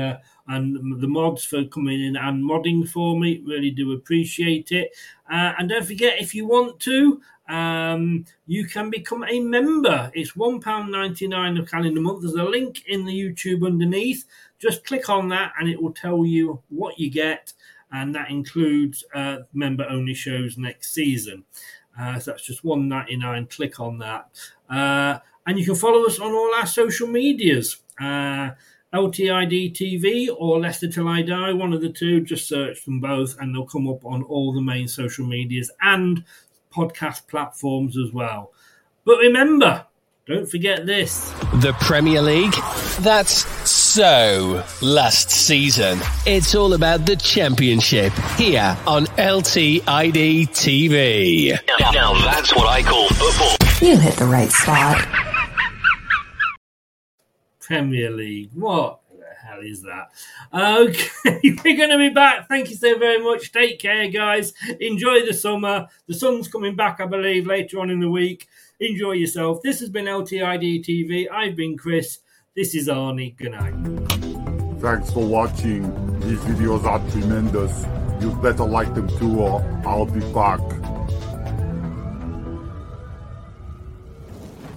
[0.48, 3.44] and the mods for coming in and modding for me.
[3.46, 4.96] Really do appreciate it.
[5.30, 10.12] And don't forget, if you want to, um, you can become a member.
[10.14, 12.22] It's one pound ninety nine a calendar month.
[12.22, 14.26] There's a link in the YouTube underneath.
[14.60, 17.54] Just click on that, and it will tell you what you get,
[17.92, 19.04] and that includes
[19.54, 21.44] member only shows next season.
[22.00, 23.46] Uh, so that's just one ninety nine.
[23.48, 24.30] Click on that.
[24.70, 27.78] Uh, and you can follow us on all our social medias.
[28.00, 28.52] Uh,
[28.94, 32.22] LTID TV or Leicester Till I Die, one of the two.
[32.22, 36.24] Just search them both and they'll come up on all the main social medias and
[36.74, 38.52] podcast platforms as well.
[39.06, 39.86] But remember,
[40.26, 42.56] don't forget this the Premier League.
[43.02, 46.00] That's so last season.
[46.26, 51.60] It's all about the Championship here on LTID TV.
[51.80, 53.88] Now, now that's what I call football.
[53.88, 55.06] You hit the right spot.
[57.60, 58.50] Premier League.
[58.54, 59.03] What the
[59.54, 60.12] hell is that?
[60.54, 62.48] Okay, we're going to be back.
[62.48, 63.52] Thank you so very much.
[63.52, 64.54] Take care, guys.
[64.80, 65.88] Enjoy the summer.
[66.08, 68.48] The sun's coming back, I believe, later on in the week.
[68.80, 69.62] Enjoy yourself.
[69.64, 71.32] This has been LTID TV.
[71.32, 72.20] I've been Chris.
[72.56, 73.36] This is Arnie.
[73.36, 73.74] Good night.
[74.82, 75.84] Thanks for watching.
[76.20, 77.86] These videos are tremendous.
[78.22, 80.60] You better like them too, or I'll be back.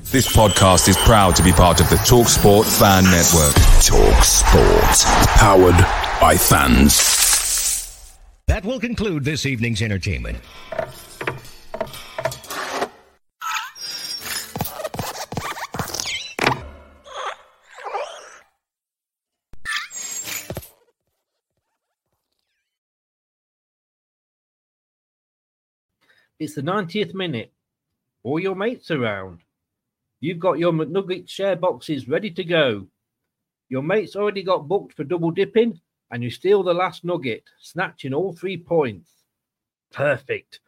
[0.09, 3.53] This podcast is proud to be part of the TalkSport Fan Network.
[3.83, 5.05] TalkSport,
[5.37, 5.75] powered
[6.21, 8.17] by fans.
[8.47, 10.39] That will conclude this evening's entertainment.
[26.39, 27.53] It's the 90th minute.
[28.23, 29.41] All your mates around.
[30.21, 32.87] You've got your McNugget share boxes ready to go.
[33.69, 38.15] Your mate's already got booked for double dipping, and you steal the last nugget, snatching
[38.15, 39.11] all three points.
[39.93, 40.61] Perfect.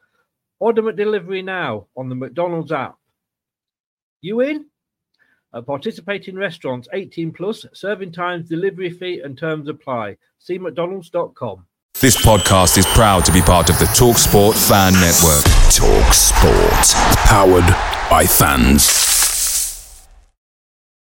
[0.58, 2.96] Order McDelivery now on the McDonald's app.
[4.20, 4.66] You in?
[5.54, 10.16] At participating restaurants 18 plus, serving times, delivery fee, and terms apply.
[10.38, 11.66] See McDonald's.com.
[12.00, 15.44] This podcast is proud to be part of the TalkSport Fan Network.
[15.72, 16.94] TalkSport,
[17.26, 17.66] powered
[18.10, 19.07] by fans.